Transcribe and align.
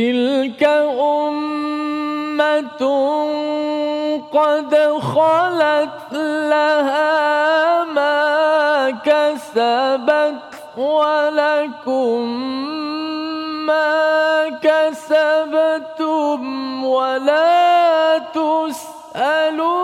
تلك 0.00 0.62
أمة 1.00 2.82
قد 4.32 4.74
خلت 5.00 6.12
لها 6.52 7.84
ما 7.84 8.90
كسبت 8.90 10.34
ولكم 10.76 12.28
ما 13.66 14.48
كسبتم 14.62 16.40
ولا 16.84 18.18
تسألون 18.18 19.79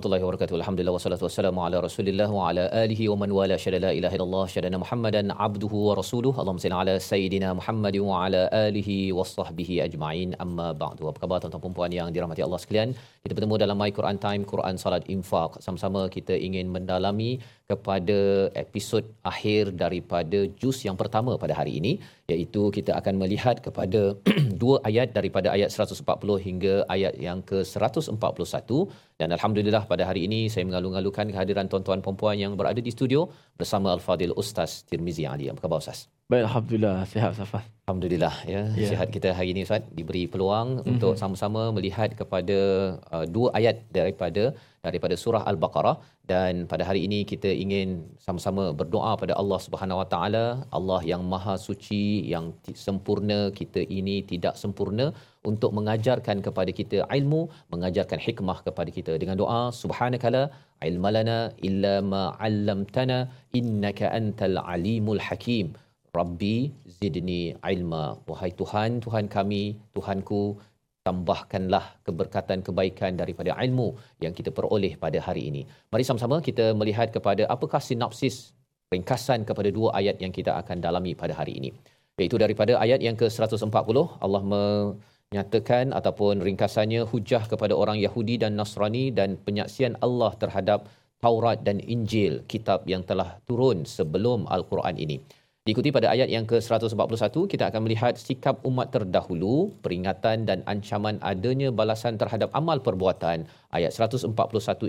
warahmatullahi 0.00 0.24
wabarakatuh. 0.24 0.56
Alhamdulillah 0.60 0.94
wassalatu 0.96 1.24
wassalamu 1.26 1.60
ala 1.64 1.76
Rasulillah 1.86 2.28
wa 2.36 2.48
ala 2.48 2.62
alihi 2.82 3.08
wa 3.12 3.16
man 3.22 3.30
wala 3.38 3.56
syada 3.64 3.80
la 3.84 3.90
ilaha 3.98 4.14
illallah 4.16 4.44
syadana 4.52 4.78
Muhammadan 4.82 5.26
abduhu 5.46 5.78
wa 5.88 5.94
rasuluhu. 6.00 6.40
Allahumma 6.40 6.62
salli 6.64 6.76
ala 6.82 6.94
sayidina 7.08 7.48
Muhammad 7.58 7.96
wa 8.08 8.24
ala 8.24 8.42
alihi 8.66 9.12
wa 9.18 9.28
sahbihi 9.32 9.74
ajma'in. 9.86 10.30
Amma 10.44 10.68
ba'du. 10.82 11.04
Apa 11.10 11.20
khabar 11.24 11.38
tuan-tuan 11.44 11.64
dan 11.66 11.76
puan 11.78 11.92
yang 11.98 12.08
dirahmati 12.16 12.40
Allah 12.46 12.60
sekalian? 12.64 12.96
Kita 13.24 13.32
bertemu 13.36 13.60
dalam 13.64 13.76
My 13.82 13.90
Quran 13.98 14.16
Time, 14.24 14.48
Quran 14.52 14.80
Salat 14.84 15.04
Infaq. 15.16 15.60
Sama-sama 15.66 16.08
kita 16.16 16.32
ingin 16.48 16.72
mendalami 16.76 17.30
kepada 17.70 18.18
episod 18.62 19.04
akhir 19.30 19.62
daripada 19.82 20.38
juz 20.60 20.78
yang 20.88 20.96
pertama 21.02 21.38
pada 21.42 21.54
hari 21.60 21.72
ini 21.80 21.92
iaitu 22.32 22.62
kita 22.76 22.92
akan 23.00 23.14
melihat 23.22 23.56
kepada 23.66 24.00
dua 24.62 24.76
ayat 24.90 25.08
daripada 25.18 25.48
ayat 25.56 25.70
140 25.70 26.46
hingga 26.46 26.74
ayat 26.94 27.14
yang 27.26 27.40
ke-141 27.50 28.70
dan 29.20 29.28
alhamdulillah 29.36 29.82
pada 29.92 30.04
hari 30.08 30.20
ini 30.28 30.40
saya 30.52 30.64
mengalu-alukan 30.68 31.28
kehadiran 31.32 31.66
tuan-tuan 31.72 32.00
dan 32.00 32.16
puan 32.20 32.36
yang 32.42 32.52
berada 32.60 32.80
di 32.86 32.92
studio 32.96 33.20
bersama 33.60 33.88
Al-Fadil 33.96 34.34
Ustaz 34.42 34.70
Tirmizi 34.88 35.24
Ali. 35.32 35.46
Apa 35.52 35.60
khabar 35.64 35.78
Ustaz? 35.84 36.00
Baik, 36.32 36.44
alhamdulillah 36.48 36.96
sihat 37.12 37.32
Safas. 37.38 37.64
Alhamdulillah 37.84 38.34
ya. 38.52 38.62
Yeah. 38.80 38.90
Sihat 38.90 39.08
kita 39.14 39.28
hari 39.38 39.48
ini 39.52 39.60
Ustaz 39.66 39.82
diberi 39.98 40.22
peluang 40.32 40.68
mm-hmm. 40.70 40.90
untuk 40.92 41.14
sama-sama 41.22 41.62
melihat 41.76 42.10
kepada 42.20 42.58
uh, 43.14 43.24
dua 43.34 43.48
ayat 43.58 43.76
daripada 43.96 44.44
daripada 44.86 45.14
surah 45.22 45.42
Al-Baqarah 45.50 45.96
dan 46.32 46.52
pada 46.72 46.82
hari 46.88 47.00
ini 47.06 47.18
kita 47.32 47.50
ingin 47.64 47.88
sama-sama 48.26 48.64
berdoa 48.80 49.12
pada 49.22 49.34
Allah 49.40 49.58
Subhanahu 49.66 50.00
Wa 50.02 50.08
Taala, 50.12 50.44
Allah 50.78 51.00
yang 51.12 51.22
Maha 51.32 51.54
Suci, 51.66 52.06
yang 52.34 52.46
sempurna, 52.86 53.40
kita 53.60 53.82
ini 53.98 54.16
tidak 54.32 54.54
sempurna 54.62 55.08
untuk 55.50 55.70
mengajarkan 55.78 56.38
kepada 56.46 56.70
kita 56.78 56.98
ilmu, 57.18 57.40
mengajarkan 57.72 58.20
hikmah 58.26 58.58
kepada 58.66 58.90
kita 58.96 59.12
dengan 59.22 59.36
doa 59.42 59.60
subhanakala 59.82 60.42
ilmalana 60.88 61.38
illa 61.68 61.94
ma 62.12 62.24
'allamtana 62.46 63.18
innaka 63.60 64.12
antal 64.20 64.58
alimul 64.74 65.22
hakim. 65.28 65.68
Rabbi 66.18 66.56
zidni 66.98 67.42
ilma. 67.72 68.04
Wahai 68.30 68.50
Tuhan, 68.60 68.98
Tuhan 69.04 69.26
kami, 69.36 69.64
Tuhanku, 69.96 70.42
tambahkanlah 71.06 71.84
keberkatan 72.06 72.60
kebaikan 72.66 73.12
daripada 73.20 73.50
ilmu 73.64 73.88
yang 74.24 74.34
kita 74.38 74.50
peroleh 74.56 74.92
pada 75.04 75.18
hari 75.26 75.42
ini. 75.50 75.62
Mari 75.92 76.04
sama-sama 76.08 76.38
kita 76.48 76.66
melihat 76.80 77.08
kepada 77.16 77.46
apakah 77.54 77.80
sinopsis 77.88 78.36
ringkasan 78.94 79.46
kepada 79.48 79.70
dua 79.78 79.88
ayat 80.00 80.16
yang 80.24 80.32
kita 80.38 80.52
akan 80.60 80.82
dalami 80.86 81.12
pada 81.22 81.34
hari 81.40 81.54
ini. 81.62 81.70
Iaitu 82.20 82.36
daripada 82.42 82.72
ayat 82.84 83.00
yang 83.06 83.16
ke-140 83.20 83.98
Allah 84.24 84.42
menyatakan 85.30 85.94
ataupun 85.94 86.42
ringkasannya 86.42 87.06
hujah 87.06 87.46
kepada 87.46 87.70
orang 87.78 88.02
Yahudi 88.02 88.42
dan 88.42 88.58
Nasrani 88.58 89.14
dan 89.14 89.38
penyaksian 89.38 89.94
Allah 90.02 90.34
terhadap 90.34 90.90
Taurat 91.22 91.62
dan 91.62 91.78
Injil 91.78 92.42
kitab 92.50 92.82
yang 92.90 93.06
telah 93.06 93.38
turun 93.46 93.86
sebelum 93.86 94.50
Al-Quran 94.50 94.98
ini. 94.98 95.22
Diikuti 95.62 95.94
pada 95.94 96.10
ayat 96.10 96.26
yang 96.34 96.50
ke-141, 96.50 97.46
kita 97.46 97.70
akan 97.70 97.80
melihat 97.86 98.18
sikap 98.18 98.58
umat 98.66 98.90
terdahulu, 98.90 99.70
peringatan 99.86 100.50
dan 100.50 100.66
ancaman 100.66 101.22
adanya 101.22 101.70
balasan 101.70 102.18
terhadap 102.18 102.50
amal 102.50 102.82
perbuatan. 102.82 103.46
Ayat 103.70 103.94
141 103.94 104.34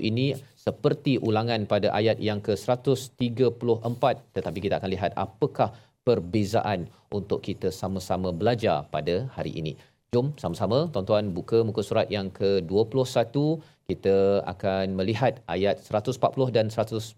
ini 0.02 0.34
seperti 0.58 1.22
ulangan 1.22 1.70
pada 1.70 1.94
ayat 1.94 2.18
yang 2.18 2.42
ke-134, 2.42 4.04
tetapi 4.34 4.58
kita 4.58 4.82
akan 4.82 4.90
lihat 4.90 5.14
apakah 5.14 5.70
perbezaan 6.02 6.90
untuk 7.14 7.46
kita 7.46 7.70
sama-sama 7.70 8.34
belajar 8.34 8.90
pada 8.90 9.30
hari 9.38 9.54
ini. 9.54 9.78
Jom 10.12 10.36
sama-sama 10.36 10.92
tuan-tuan 10.92 11.32
buka 11.32 11.64
muka 11.64 11.80
surat 11.88 12.08
yang 12.12 12.28
ke-21 12.38 13.32
kita 13.88 14.44
akan 14.44 14.86
melihat 15.00 15.40
ayat 15.48 15.80
140 15.80 16.52
dan 16.52 16.68
141 16.68 17.16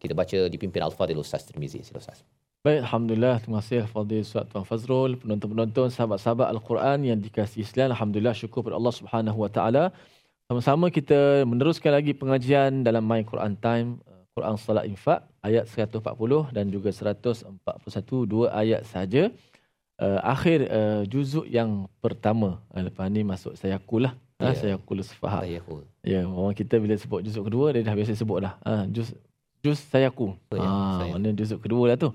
kita 0.00 0.12
baca 0.16 0.38
dipimpin 0.48 0.80
Al-Fadhil 0.80 1.20
Ustaz 1.20 1.44
Tirmizi. 1.44 1.84
Sila 1.84 2.00
Ustaz. 2.00 2.24
Baik, 2.64 2.80
Alhamdulillah. 2.80 3.44
Terima 3.44 3.60
kasih 3.60 3.84
Fadil 3.92 4.24
Ustaz 4.24 4.48
Tuan 4.48 4.64
Fazrul, 4.64 5.20
penonton-penonton, 5.20 5.92
sahabat-sahabat 5.92 6.48
Al-Quran 6.48 6.98
yang 7.12 7.20
dikasihi 7.20 7.60
Islam. 7.68 7.92
Alhamdulillah, 7.92 8.32
syukur 8.32 8.64
kepada 8.64 8.80
Allah 8.80 8.94
Subhanahu 8.96 9.38
Wa 9.44 9.50
Taala. 9.52 9.84
Sama-sama 10.48 10.88
kita 10.88 11.44
meneruskan 11.44 11.92
lagi 11.92 12.16
pengajian 12.16 12.88
dalam 12.88 13.04
My 13.04 13.20
Quran 13.20 13.52
Time, 13.60 14.00
Quran 14.32 14.56
Salat 14.56 14.88
Infak, 14.88 15.28
ayat 15.44 15.68
140 15.68 16.56
dan 16.56 16.72
juga 16.72 16.88
141, 16.88 18.24
dua 18.32 18.46
ayat 18.64 18.80
saja. 18.88 19.28
Uh, 19.96 20.20
akhir 20.20 20.68
uh, 20.68 21.02
juzuk 21.08 21.48
yang 21.48 21.88
pertama. 22.04 22.60
Uh, 22.68 22.84
lepas 22.84 23.08
ni 23.08 23.24
masuk 23.24 23.56
saya 23.56 23.80
kulah. 23.80 24.12
Ha, 24.36 24.52
yeah. 24.52 24.56
saya 24.56 24.74
kul 24.76 25.00
sefaham. 25.00 25.40
Saya 25.40 25.60
kul. 25.64 25.88
Ya, 26.04 26.28
orang 26.28 26.52
kita 26.52 26.76
bila 26.76 26.92
sebut 27.00 27.24
juzuk 27.24 27.48
kedua 27.48 27.72
dia 27.72 27.80
dah 27.80 27.96
biasa 27.96 28.12
sebut 28.12 28.44
dah. 28.44 28.60
Ha, 28.60 28.84
juz 28.92 29.16
juz 29.64 29.80
saya 29.80 30.12
ku. 30.12 30.36
Ha, 30.52 30.60
saya. 31.00 31.16
mana 31.16 31.32
juzuk 31.32 31.64
kedua 31.64 31.88
lah 31.88 31.96
tu. 31.96 32.12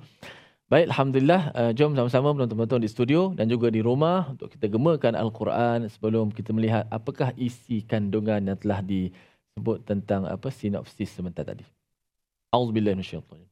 Baik, 0.70 0.94
alhamdulillah. 0.94 1.41
Uh, 1.52 1.72
jom 1.74 1.97
sama-sama 1.97 2.31
menonton-menonton 2.31 2.80
di 2.80 2.88
studio 2.88 3.34
dan 3.36 3.50
juga 3.50 3.68
di 3.68 3.84
rumah 3.84 4.30
untuk 4.31 4.53
kita 4.53 4.72
gemakan 4.72 5.18
al-Quran 5.18 5.90
sebelum 5.90 6.31
kita 6.31 6.56
melihat 6.56 6.88
apakah 6.88 7.36
isi 7.36 7.84
kandungan 7.84 8.40
yang 8.46 8.56
telah 8.56 8.80
disebut 8.86 9.84
tentang 9.84 10.30
apa 10.30 10.47
sinopsis 10.47 11.12
sebentar 11.12 11.44
tadi. 11.44 11.68
Auzubillahi 12.56 12.96
minasyaitanir 12.96 13.51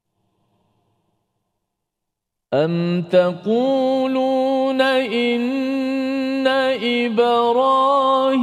أم 2.54 3.02
تقولون 3.02 4.82
إن 4.82 6.48
إبراهيم 6.82 8.38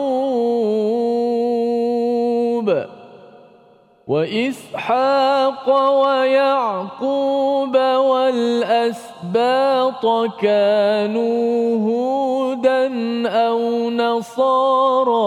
وإسحاق 4.07 5.69
ويعقوب 6.03 7.77
والأسباط 9.33 10.05
كانوا 10.41 11.77
هودا 11.77 12.85
أو 13.29 13.89
نصارا. 13.89 15.17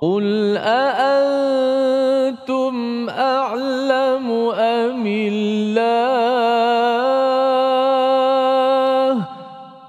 قل 0.00 0.56
أأنتم 0.56 1.96
أعلم 3.10 4.30
أم 4.58 5.06
الله؟ 5.06 6.04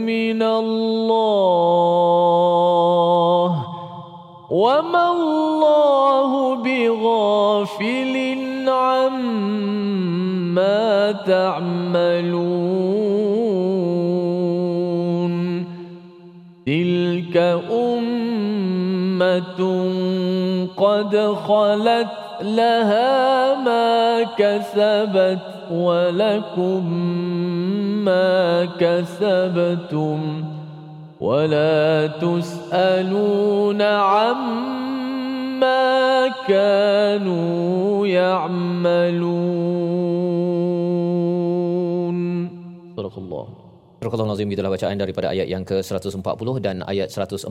من 0.00 0.42
الله. 0.42 1.46
وما 4.50 5.12
الله 5.12 6.54
بغافل 6.64 8.16
عما 8.68 9.52
تعملون. 11.12 12.56
تلك 16.66 17.36
أمة 17.70 19.60
قد 20.76 21.12
خلت 21.48 22.25
لها 22.42 23.54
ما 23.64 24.22
كسبت 24.22 25.38
ولكم 25.70 26.92
ما 28.04 28.64
كسبتم 28.64 30.44
ولا 31.20 32.06
تسألون 32.06 33.82
عما 33.82 35.16
كانوا 36.48 38.06
يعملون. 38.06 39.36
صدق 42.96 43.18
الله. 43.18 43.65
Nazim 44.06 44.50
itulah 44.54 44.70
bacaan 44.74 44.98
daripada 45.02 45.26
ayat 45.34 45.48
yang 45.52 45.64
ke-140 45.70 46.48
dan 46.66 46.76
ayat 46.92 47.08
141. 47.10 47.50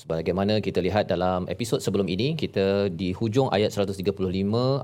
Sebagaimana 0.00 0.54
kita 0.66 0.80
lihat 0.86 1.04
dalam 1.12 1.44
episod 1.54 1.78
sebelum 1.84 2.08
ini, 2.14 2.28
kita 2.42 2.88
di 3.00 3.08
hujung 3.18 3.48
ayat 3.56 3.70
135 3.76 4.08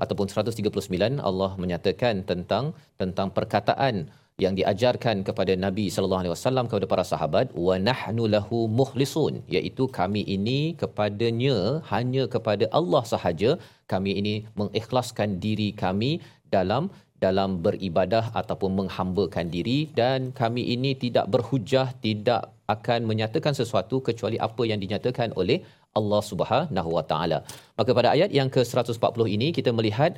ataupun 0.03 0.27
139 0.29 1.17
Allah 1.29 1.51
menyatakan 1.63 2.21
tentang 2.29 2.77
tentang 3.01 3.33
perkataan 3.37 3.95
yang 4.43 4.53
diajarkan 4.59 5.17
kepada 5.27 5.53
Nabi 5.65 5.85
sallallahu 5.93 6.21
alaihi 6.23 6.33
wasallam 6.35 6.65
kepada 6.69 6.85
para 6.91 7.03
sahabat 7.11 7.47
wa 7.65 7.75
nahnu 7.89 8.23
lahu 8.35 8.59
mukhlisun 8.79 9.33
iaitu 9.55 9.85
kami 9.99 10.21
ini 10.35 10.59
kepadanya 10.81 11.57
hanya 11.93 12.25
kepada 12.35 12.65
Allah 12.79 13.03
sahaja 13.13 13.51
kami 13.93 14.13
ini 14.21 14.35
mengikhlaskan 14.61 15.37
diri 15.45 15.69
kami 15.83 16.11
dalam 16.55 16.89
dalam 17.25 17.49
beribadah 17.65 18.25
ataupun 18.41 18.71
menghambakan 18.79 19.47
diri 19.55 19.79
dan 19.99 20.19
kami 20.41 20.63
ini 20.75 20.91
tidak 21.03 21.25
berhujah 21.33 21.87
tidak 22.05 22.43
akan 22.75 22.99
menyatakan 23.11 23.53
sesuatu 23.61 23.95
kecuali 24.07 24.37
apa 24.47 24.63
yang 24.71 24.79
dinyatakan 24.83 25.31
oleh 25.41 25.57
Allah 25.99 26.21
Subhanahu 26.29 26.89
Wa 26.97 27.03
Taala. 27.09 27.39
Maka 27.79 27.91
pada 27.97 28.09
ayat 28.15 28.29
yang 28.37 28.49
ke-140 28.55 29.25
ini 29.35 29.47
kita 29.57 29.71
melihat 29.77 30.11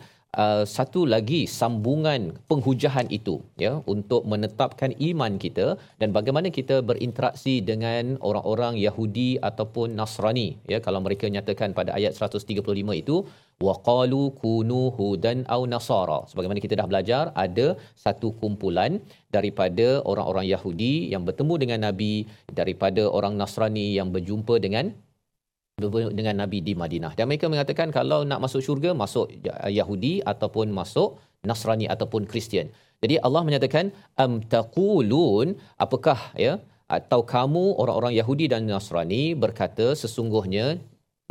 uh, 0.43 0.63
satu 0.75 1.01
lagi 1.13 1.41
sambungan 1.59 2.21
penghujahan 2.51 3.07
itu 3.17 3.35
ya 3.63 3.73
untuk 3.93 4.21
menetapkan 4.31 4.91
iman 5.09 5.33
kita 5.45 5.67
dan 6.01 6.09
bagaimana 6.17 6.51
kita 6.57 6.77
berinteraksi 6.89 7.55
dengan 7.71 8.15
orang-orang 8.29 8.75
Yahudi 8.85 9.29
ataupun 9.49 9.95
Nasrani 9.99 10.47
ya 10.73 10.79
kalau 10.85 11.01
mereka 11.07 11.27
nyatakan 11.35 11.71
pada 11.79 11.93
ayat 11.99 12.15
135 12.19 13.01
itu 13.03 13.17
waqalu 13.63 14.35
kunu 14.41 14.91
hudan 14.97 15.47
au 15.55 15.61
nasara 15.73 16.19
sebagaimana 16.29 16.59
kita 16.59 16.75
dah 16.79 16.87
belajar 16.91 17.23
ada 17.45 17.67
satu 18.03 18.35
kumpulan 18.41 18.99
daripada 19.31 20.03
orang-orang 20.03 20.45
Yahudi 20.51 20.93
yang 21.13 21.23
bertemu 21.27 21.53
dengan 21.63 21.79
nabi 21.87 22.27
daripada 22.51 23.07
orang 23.07 23.39
Nasrani 23.39 23.95
yang 23.95 24.11
berjumpa 24.15 24.59
dengan 24.59 24.91
dengan 26.19 26.35
Nabi 26.39 26.63
di 26.63 26.71
Madinah. 26.71 27.19
Dan 27.19 27.27
mereka 27.27 27.51
mengatakan 27.51 27.91
kalau 27.91 28.23
nak 28.23 28.39
masuk 28.39 28.63
syurga, 28.63 28.95
masuk 28.95 29.27
Yahudi 29.67 30.23
ataupun 30.23 30.71
masuk 30.71 31.19
Nasrani 31.43 31.85
ataupun 31.91 32.23
Kristian. 32.31 32.71
Jadi 33.03 33.19
Allah 33.19 33.43
menyatakan 33.43 33.91
am 34.15 34.39
taqulun 34.39 35.59
apakah 35.75 36.31
ya 36.39 36.63
atau 36.87 37.27
kamu 37.27 37.75
orang-orang 37.81 38.13
Yahudi 38.15 38.45
dan 38.47 38.63
Nasrani 38.71 39.35
berkata 39.43 39.91
sesungguhnya 40.01 40.79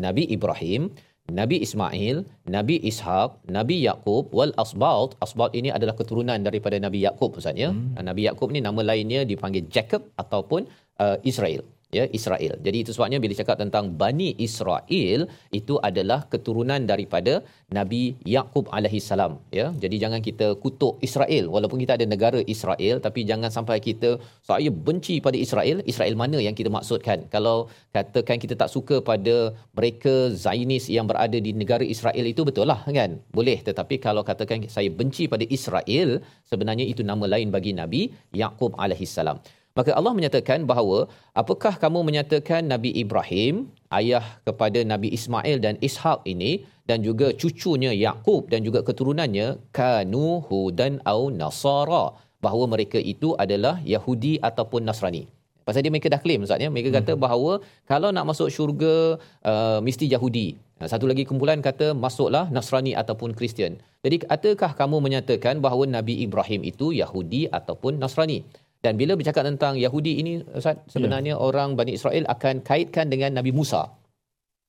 Nabi 0.03 0.29
Ibrahim 0.37 0.93
Nabi 1.25 1.57
Ismail, 1.65 2.29
Nabi 2.45 2.77
Ishaq, 2.85 3.49
Nabi 3.49 3.81
Yaqub 3.89 4.29
wal 4.29 4.53
asbalt. 4.61 5.17
Asbalt 5.25 5.57
ini 5.57 5.73
adalah 5.73 5.97
keturunan 5.97 6.37
daripada 6.37 6.77
Nabi 6.77 7.01
Yaqub 7.01 7.41
Ustaz 7.41 7.57
ya. 7.57 7.73
Hmm. 7.73 7.97
Nabi 7.97 8.29
Yaqub 8.29 8.53
ni 8.53 8.61
nama 8.61 8.85
lainnya 8.85 9.25
dipanggil 9.25 9.65
Jacob 9.73 10.05
ataupun 10.21 10.69
uh, 11.01 11.17
Israel 11.25 11.65
ya 11.99 12.05
Israel. 12.19 12.55
Jadi 12.67 12.79
itu 12.85 12.91
sebabnya 12.97 13.19
bila 13.25 13.35
cakap 13.41 13.57
tentang 13.63 13.85
Bani 14.03 14.29
Israel 14.47 15.21
itu 15.59 15.75
adalah 15.89 16.21
keturunan 16.33 16.83
daripada 16.91 17.35
Nabi 17.79 18.03
Yaqub 18.35 18.67
alaihi 18.77 19.01
salam 19.11 19.33
ya. 19.59 19.67
Jadi 19.83 19.97
jangan 20.03 20.21
kita 20.29 20.47
kutuk 20.65 20.95
Israel 21.09 21.45
walaupun 21.55 21.79
kita 21.83 21.95
ada 21.99 22.07
negara 22.15 22.41
Israel 22.55 22.97
tapi 23.07 23.21
jangan 23.31 23.51
sampai 23.57 23.79
kita 23.89 24.11
saya 24.51 24.71
benci 24.89 25.17
pada 25.27 25.39
Israel. 25.47 25.79
Israel 25.93 26.15
mana 26.23 26.39
yang 26.47 26.57
kita 26.61 26.71
maksudkan? 26.77 27.27
Kalau 27.35 27.57
katakan 27.97 28.39
kita 28.45 28.55
tak 28.63 28.71
suka 28.77 28.99
pada 29.11 29.37
mereka 29.79 30.15
Zionis 30.45 30.87
yang 30.97 31.07
berada 31.11 31.39
di 31.47 31.53
negara 31.63 31.85
Israel 31.95 32.25
itu 32.33 32.43
betul 32.49 32.69
lah 32.73 32.81
kan? 33.01 33.11
Boleh 33.39 33.59
tetapi 33.69 33.97
kalau 34.07 34.23
katakan 34.31 34.67
saya 34.77 34.91
benci 35.01 35.25
pada 35.35 35.45
Israel 35.59 36.11
sebenarnya 36.51 36.87
itu 36.93 37.03
nama 37.11 37.25
lain 37.35 37.49
bagi 37.57 37.73
Nabi 37.83 38.03
Yaqub 38.43 38.73
alaihi 38.85 39.09
salam. 39.19 39.39
Maka 39.75 39.91
Allah 39.99 40.15
menyatakan 40.15 40.71
bahawa 40.71 41.11
apakah 41.35 41.75
kamu 41.83 42.07
menyatakan 42.09 42.63
Nabi 42.73 42.95
Ibrahim 43.03 43.75
ayah 43.91 44.39
kepada 44.47 44.87
Nabi 44.87 45.11
Ismail 45.11 45.59
dan 45.59 45.75
Ishak 45.83 46.23
ini 46.33 46.63
dan 46.87 47.03
juga 47.03 47.35
cucunya 47.35 47.91
Yakub 47.91 48.47
dan 48.53 48.63
juga 48.63 48.87
keturunannya 48.87 49.59
kanu 49.75 50.47
hudan 50.47 51.03
au 51.03 51.27
nasara 51.41 52.15
bahawa 52.39 52.65
mereka 52.79 53.03
itu 53.03 53.35
adalah 53.35 53.83
Yahudi 53.83 54.39
ataupun 54.39 54.87
Nasrani. 54.87 55.27
Pasal 55.67 55.81
dia 55.83 55.91
mereka 55.91 56.13
dah 56.13 56.21
claim 56.23 56.45
Ustaz 56.47 56.63
ya. 56.63 56.69
Mereka 56.69 56.93
kata 56.95 57.13
hmm. 57.17 57.23
bahawa 57.25 57.53
kalau 57.91 58.13
nak 58.15 58.29
masuk 58.31 58.53
syurga 58.55 59.17
uh, 59.43 59.79
mesti 59.81 60.07
Yahudi. 60.15 60.61
Satu 60.85 61.09
lagi 61.11 61.25
kumpulan 61.25 61.65
kata 61.65 61.97
masuklah 61.97 62.47
Nasrani 62.53 62.93
ataupun 62.93 63.33
Kristian. 63.33 63.81
Jadi 64.05 64.21
adakah 64.29 64.77
kamu 64.77 65.01
menyatakan 65.01 65.65
bahawa 65.65 65.89
Nabi 65.89 66.21
Ibrahim 66.21 66.61
itu 66.63 66.93
Yahudi 66.93 67.49
ataupun 67.49 67.97
Nasrani? 67.97 68.45
Dan 68.85 69.01
bila 69.01 69.17
bercakap 69.17 69.49
tentang 69.49 69.81
Yahudi 69.81 70.21
ini, 70.21 70.33
Ustaz, 70.53 70.77
sebenarnya 70.93 71.41
yeah. 71.41 71.47
orang 71.49 71.73
Bani 71.73 71.97
Israel 71.97 72.29
akan 72.29 72.61
kaitkan 72.61 73.09
dengan 73.09 73.33
Nabi 73.33 73.49
Musa. 73.49 73.89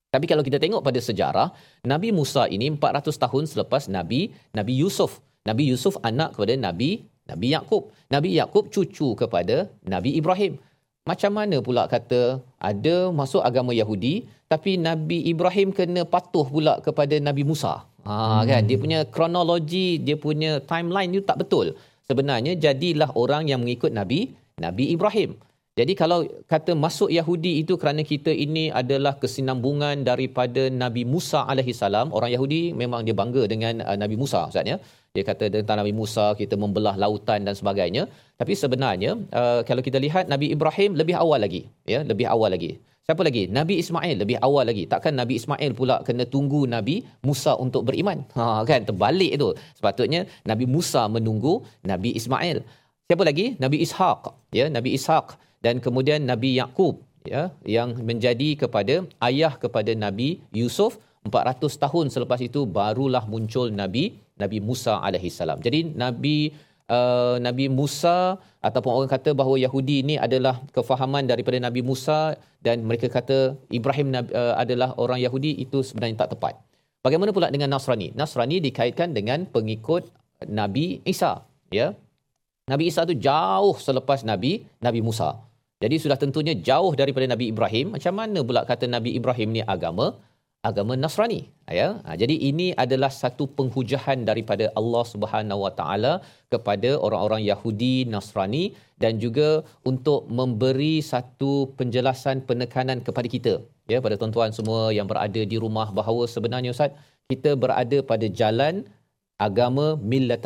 Tapi 0.07 0.25
kalau 0.31 0.39
kita 0.47 0.55
tengok 0.63 0.79
pada 0.79 0.95
sejarah, 1.03 1.51
Nabi 1.83 2.15
Musa 2.15 2.47
ini 2.47 2.71
400 2.71 3.11
tahun 3.11 3.43
selepas 3.51 3.91
Nabi 3.91 4.31
Nabi 4.55 4.73
Yusuf. 4.79 5.19
Nabi 5.43 5.67
Yusuf 5.67 5.99
anak 5.99 6.39
kepada 6.39 6.55
Nabi 6.55 7.03
Nabi 7.27 7.51
Yakub. 7.51 7.91
Nabi 8.07 8.39
Yakub 8.39 8.71
cucu 8.71 9.19
kepada 9.19 9.67
Nabi 9.83 10.15
Ibrahim. 10.15 10.55
Macam 11.03 11.35
mana 11.35 11.59
pula 11.59 11.83
kata 11.91 12.39
ada 12.55 12.95
masuk 13.11 13.43
agama 13.43 13.75
Yahudi 13.75 14.31
tapi 14.47 14.79
Nabi 14.79 15.27
Ibrahim 15.27 15.75
kena 15.75 16.07
patuh 16.07 16.47
pula 16.47 16.79
kepada 16.79 17.19
Nabi 17.19 17.43
Musa. 17.43 17.83
Ha 18.07 18.15
hmm. 18.15 18.41
kan 18.47 18.61
dia 18.63 18.77
punya 18.79 18.99
kronologi, 19.11 19.99
dia 19.99 20.15
punya 20.15 20.63
timeline 20.71 21.11
itu 21.11 21.25
tak 21.27 21.43
betul 21.43 21.75
sebenarnya 22.09 22.53
jadilah 22.65 23.09
orang 23.23 23.43
yang 23.51 23.59
mengikut 23.63 23.91
Nabi 23.99 24.19
Nabi 24.65 24.85
Ibrahim. 24.95 25.31
Jadi 25.79 25.93
kalau 26.01 26.23
kata 26.51 26.71
masuk 26.83 27.09
Yahudi 27.11 27.51
itu 27.61 27.73
kerana 27.81 27.99
kita 28.11 28.31
ini 28.31 28.71
adalah 28.81 29.13
kesinambungan 29.21 30.07
daripada 30.09 30.71
Nabi 30.83 31.03
Musa 31.13 31.43
alaihi 31.51 31.75
salam, 31.75 32.15
orang 32.17 32.31
Yahudi 32.35 32.61
memang 32.81 33.03
dia 33.07 33.15
bangga 33.21 33.43
dengan 33.53 33.83
uh, 33.83 33.97
Nabi 34.03 34.15
Musa 34.21 34.47
Ustaz 34.47 34.63
ya. 34.71 34.77
Dia 35.15 35.23
kata 35.29 35.51
tentang 35.51 35.77
Nabi 35.83 35.91
Musa 35.91 36.25
kita 36.41 36.55
membelah 36.63 36.95
lautan 37.03 37.43
dan 37.47 37.55
sebagainya. 37.59 38.07
Tapi 38.39 38.53
sebenarnya 38.61 39.11
uh, 39.39 39.59
kalau 39.67 39.83
kita 39.87 39.99
lihat 40.05 40.31
Nabi 40.31 40.47
Ibrahim 40.55 40.95
lebih 40.95 41.15
awal 41.23 41.43
lagi, 41.43 41.67
ya, 41.83 42.07
lebih 42.11 42.27
awal 42.35 42.55
lagi. 42.55 42.71
Siapa 43.05 43.21
lagi? 43.21 43.45
Nabi 43.57 43.77
Ismail 43.77 44.15
lebih 44.17 44.37
awal 44.41 44.65
lagi. 44.65 44.83
Takkan 44.89 45.13
Nabi 45.13 45.37
Ismail 45.37 45.77
pula 45.77 46.01
kena 46.01 46.25
tunggu 46.25 46.65
Nabi 46.65 47.05
Musa 47.21 47.53
untuk 47.53 47.85
beriman? 47.85 48.25
Ha 48.33 48.65
kan 48.69 48.81
terbalik 48.81 49.29
itu. 49.37 49.49
Sepatutnya 49.77 50.25
Nabi 50.49 50.65
Musa 50.65 51.05
menunggu 51.05 51.61
Nabi 51.85 52.17
Ismail. 52.17 52.65
Siapa 53.05 53.21
lagi? 53.21 53.53
Nabi 53.61 53.85
Ishaq, 53.85 54.21
ya, 54.49 54.65
Nabi 54.73 54.97
Ishaq 54.97 55.37
dan 55.61 55.77
kemudian 55.85 56.25
Nabi 56.25 56.57
Yakub, 56.57 57.05
ya, 57.29 57.53
yang 57.61 57.93
menjadi 58.09 58.57
kepada 58.65 59.05
ayah 59.29 59.53
kepada 59.53 59.93
Nabi 59.93 60.41
Yusuf 60.49 60.97
400 61.29 61.61
tahun 61.85 62.05
selepas 62.09 62.41
itu 62.41 62.65
barulah 62.65 63.29
muncul 63.29 63.69
Nabi 63.69 64.17
Nabi 64.41 64.57
Musa 64.57 64.97
alaihi 64.97 65.29
salam. 65.29 65.61
Jadi 65.61 65.93
Nabi 65.93 66.37
uh, 66.89 67.35
Nabi 67.41 67.65
Musa 67.69 68.37
ataupun 68.61 68.91
orang 68.91 69.09
kata 69.11 69.33
bahawa 69.37 69.57
Yahudi 69.61 70.01
ini 70.05 70.15
adalah 70.17 70.61
kefahaman 70.75 71.29
daripada 71.29 71.57
Nabi 71.61 71.81
Musa 71.85 72.33
dan 72.65 72.85
mereka 72.85 73.07
kata 73.09 73.57
Ibrahim 73.69 74.13
uh, 74.13 74.53
adalah 74.57 74.97
orang 74.97 75.21
Yahudi 75.21 75.61
itu 75.65 75.81
sebenarnya 75.85 76.25
tak 76.25 76.37
tepat. 76.37 76.57
Bagaimana 77.05 77.29
pula 77.29 77.53
dengan 77.53 77.69
Nasrani? 77.69 78.09
Nasrani 78.17 78.57
dikaitkan 78.57 79.13
dengan 79.13 79.45
pengikut 79.45 80.09
Nabi 80.49 81.05
Isa, 81.05 81.45
ya. 81.69 81.93
Nabi 82.65 82.89
Isa 82.89 83.05
itu 83.05 83.13
jauh 83.21 83.77
selepas 83.77 84.25
Nabi 84.25 84.65
Nabi 84.81 85.05
Musa. 85.05 85.37
Jadi 85.77 86.01
sudah 86.01 86.17
tentunya 86.17 86.57
jauh 86.57 86.97
daripada 86.97 87.29
Nabi 87.29 87.53
Ibrahim. 87.53 87.93
Macam 87.93 88.13
mana 88.17 88.41
pula 88.41 88.65
kata 88.65 88.89
Nabi 88.89 89.13
Ibrahim 89.13 89.53
ni 89.53 89.61
agama 89.61 90.17
agama 90.69 90.93
Nasrani. 91.03 91.41
Ya? 91.79 91.87
Ha, 92.05 92.15
jadi 92.21 92.35
ini 92.49 92.67
adalah 92.83 93.11
satu 93.21 93.45
penghujahan 93.57 94.19
daripada 94.29 94.65
Allah 94.79 95.03
Subhanahu 95.13 95.63
Wa 95.65 95.73
Taala 95.79 96.13
kepada 96.53 96.91
orang-orang 97.05 97.41
Yahudi 97.51 97.95
Nasrani 98.13 98.65
dan 99.03 99.21
juga 99.23 99.49
untuk 99.91 100.29
memberi 100.39 100.95
satu 101.13 101.53
penjelasan 101.79 102.43
penekanan 102.49 102.99
kepada 103.07 103.29
kita. 103.35 103.53
Ya 103.93 103.99
pada 104.05 104.17
tuan-tuan 104.19 104.53
semua 104.59 104.81
yang 104.97 105.07
berada 105.11 105.41
di 105.53 105.57
rumah 105.65 105.87
bahawa 105.99 106.23
sebenarnya 106.35 106.73
ustaz 106.75 106.93
kita 107.31 107.51
berada 107.63 107.97
pada 108.11 108.27
jalan 108.41 108.75
agama 109.45 109.85
millat 110.11 110.45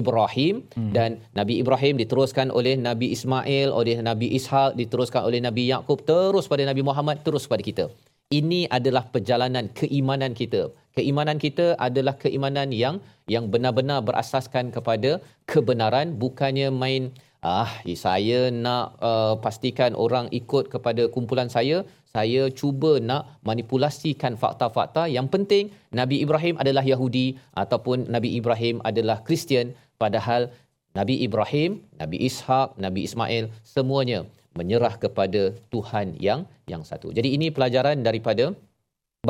Ibrahim 0.00 0.54
hmm. 0.76 0.92
dan 0.96 1.10
Nabi 1.38 1.54
Ibrahim 1.62 1.94
diteruskan 2.02 2.48
oleh 2.58 2.74
Nabi 2.88 3.06
Ismail 3.16 3.68
oleh 3.80 3.96
Nabi 4.08 4.28
Ishaq 4.38 4.76
diteruskan 4.80 5.24
oleh 5.28 5.40
Nabi 5.46 5.62
Yakub 5.72 6.04
terus 6.10 6.44
pada 6.52 6.62
Nabi 6.70 6.84
Muhammad 6.88 7.24
terus 7.26 7.48
pada 7.52 7.64
kita 7.64 7.84
ini 8.30 8.70
adalah 8.70 9.10
perjalanan 9.14 9.66
keimanan 9.74 10.32
kita. 10.38 10.70
Keimanan 10.94 11.38
kita 11.42 11.74
adalah 11.86 12.14
keimanan 12.14 12.70
yang 12.70 13.02
yang 13.26 13.50
benar-benar 13.50 14.06
berasaskan 14.06 14.70
kepada 14.70 15.18
kebenaran 15.50 16.14
bukannya 16.22 16.70
main 16.70 17.10
ah 17.42 17.70
saya 18.04 18.54
nak 18.54 18.94
uh, 19.02 19.34
pastikan 19.42 19.98
orang 19.98 20.30
ikut 20.30 20.70
kepada 20.70 21.10
kumpulan 21.10 21.50
saya. 21.50 21.82
Saya 22.14 22.50
cuba 22.50 23.02
nak 23.02 23.38
manipulasikan 23.46 24.34
fakta-fakta. 24.38 25.10
Yang 25.10 25.26
penting 25.34 25.64
Nabi 25.94 26.22
Ibrahim 26.22 26.54
adalah 26.62 26.82
Yahudi 26.86 27.38
ataupun 27.54 28.10
Nabi 28.14 28.34
Ibrahim 28.38 28.78
adalah 28.86 29.22
Kristian. 29.26 29.74
Padahal 29.98 30.50
Nabi 30.94 31.22
Ibrahim, 31.22 31.82
Nabi 32.02 32.18
Ishak, 32.26 32.78
Nabi 32.82 33.06
Ismail 33.06 33.50
semuanya 33.62 34.26
menyerah 34.58 34.94
kepada 35.04 35.54
Tuhan 35.72 36.18
yang 36.26 36.46
yang 36.72 36.82
satu. 36.90 37.08
Jadi 37.16 37.28
ini 37.36 37.48
pelajaran 37.56 38.02
daripada 38.08 38.54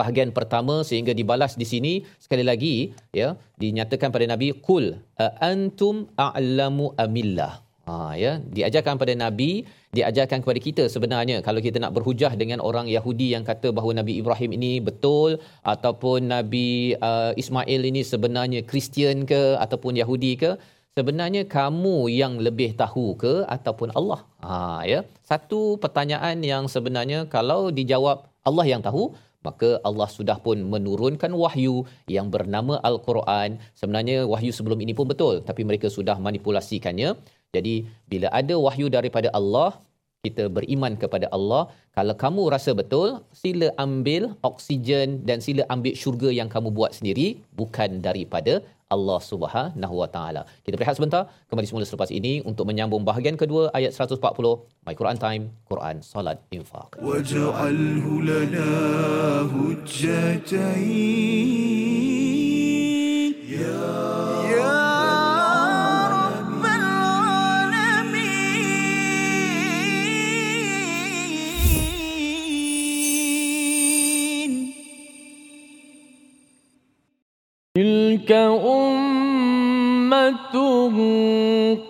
bahagian 0.01 0.31
pertama 0.37 0.77
sehingga 0.87 1.13
dibalas 1.21 1.55
di 1.63 1.67
sini. 1.73 1.93
Sekali 2.25 2.45
lagi 2.51 2.75
ya 3.21 3.29
dinyatakan 3.63 4.09
pada 4.15 4.27
nabi 4.33 4.49
qul 4.69 4.97
antum 5.51 6.09
a'lamu 6.29 6.95
amillah. 7.05 7.53
Ha 7.89 8.15
ya 8.23 8.33
diajarkan 8.57 8.97
pada 9.03 9.13
nabi 9.25 9.51
diajarkan 9.97 10.39
kepada 10.43 10.61
kita 10.67 10.85
sebenarnya. 10.95 11.37
Kalau 11.47 11.61
kita 11.67 11.83
nak 11.83 11.93
berhujah 11.97 12.33
dengan 12.43 12.59
orang 12.69 12.87
Yahudi 12.97 13.35
yang 13.35 13.45
kata 13.51 13.75
bahawa 13.77 13.93
Nabi 14.01 14.23
Ibrahim 14.23 14.51
ini 14.59 14.73
betul 14.89 15.43
ataupun 15.75 16.31
Nabi 16.35 16.95
uh, 17.09 17.33
Ismail 17.43 17.83
ini 17.91 18.03
sebenarnya 18.13 18.61
Kristian 18.71 19.27
ke 19.27 19.59
ataupun 19.65 19.99
Yahudi 20.03 20.33
ke 20.43 20.51
sebenarnya 20.99 21.43
kamu 21.57 21.97
yang 22.21 22.35
lebih 22.47 22.71
tahu 22.83 23.07
ke 23.23 23.33
ataupun 23.57 23.91
Allah 23.99 24.21
ha 24.45 24.83
ya 24.93 25.01
satu 25.31 25.61
pertanyaan 25.85 26.39
yang 26.53 26.65
sebenarnya 26.75 27.21
kalau 27.35 27.63
dijawab 27.79 28.19
Allah 28.49 28.67
yang 28.73 28.83
tahu 28.89 29.05
maka 29.47 29.69
Allah 29.89 30.09
sudah 30.17 30.37
pun 30.47 30.59
menurunkan 30.73 31.33
wahyu 31.43 31.75
yang 32.15 32.29
bernama 32.35 32.77
Al-Quran. 32.89 33.57
Sebenarnya 33.81 34.29
wahyu 34.33 34.53
sebelum 34.57 34.79
ini 34.85 34.93
pun 34.99 35.09
betul 35.13 35.41
tapi 35.49 35.65
mereka 35.69 35.89
sudah 35.89 36.17
manipulasikannya. 36.27 37.17
Jadi 37.57 37.75
bila 38.13 38.29
ada 38.41 38.55
wahyu 38.67 38.87
daripada 38.97 39.29
Allah, 39.39 39.71
kita 40.25 40.45
beriman 40.57 40.95
kepada 41.03 41.27
Allah. 41.37 41.63
Kalau 41.97 42.15
kamu 42.23 42.43
rasa 42.55 42.71
betul, 42.81 43.09
sila 43.43 43.69
ambil 43.85 44.37
oksigen 44.51 45.25
dan 45.29 45.41
sila 45.47 45.65
ambil 45.75 45.97
syurga 46.03 46.31
yang 46.41 46.49
kamu 46.55 46.69
buat 46.79 46.93
sendiri 46.99 47.41
bukan 47.61 48.05
daripada 48.05 48.61
Allah 48.91 49.23
Subhanahu 49.23 49.95
Wa 50.03 50.09
Taala. 50.11 50.43
Kita 50.67 50.75
berehat 50.75 50.99
sebentar, 50.99 51.31
kembali 51.47 51.67
semula 51.71 51.87
selepas 51.87 52.11
ini 52.11 52.43
untuk 52.43 52.67
menyambung 52.67 53.07
bahagian 53.07 53.39
kedua 53.39 53.71
ayat 53.71 53.95
140 53.95 54.19
My 54.83 54.95
Quran 54.99 55.17
Time, 55.17 55.43
Quran 55.71 56.03
Salat 56.03 56.43
Infaq. 56.51 56.99
Waj'alhu 56.99 58.27
lana 58.27 58.71
hujjatain 59.47 61.31
ya 63.47 64.10
تلك 77.81 78.33
أمة 78.67 80.55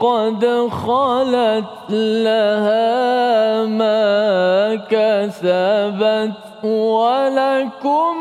قد 0.00 0.44
خلت 0.70 1.90
لها 1.90 3.66
ما 3.66 4.75
كسبت 4.90 6.32
ولكم 6.64 8.16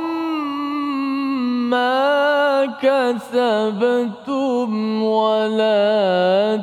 ما 1.70 2.66
كسبتم 2.82 4.70
ولا 5.04 6.62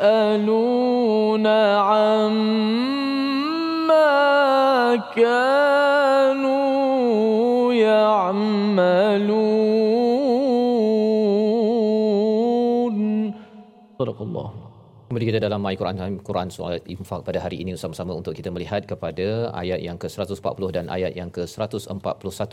تسألون 0.00 0.66
عما 1.46 2.96
كانوا 5.16 5.77
Kembali 15.18 15.34
kita 15.34 15.46
dalam 15.50 15.58
My 15.66 15.74
Quran 15.74 16.22
Quran 16.22 16.46
soal 16.46 16.78
infak 16.94 17.26
pada 17.26 17.42
hari 17.42 17.58
ini 17.62 17.74
sama-sama 17.74 18.14
untuk 18.14 18.38
kita 18.38 18.54
melihat 18.54 18.86
kepada 18.86 19.50
ayat 19.50 19.82
yang 19.82 19.98
ke-140 19.98 20.62
dan 20.70 20.86
ayat 20.86 21.18
yang 21.18 21.26
ke-141. 21.34 21.90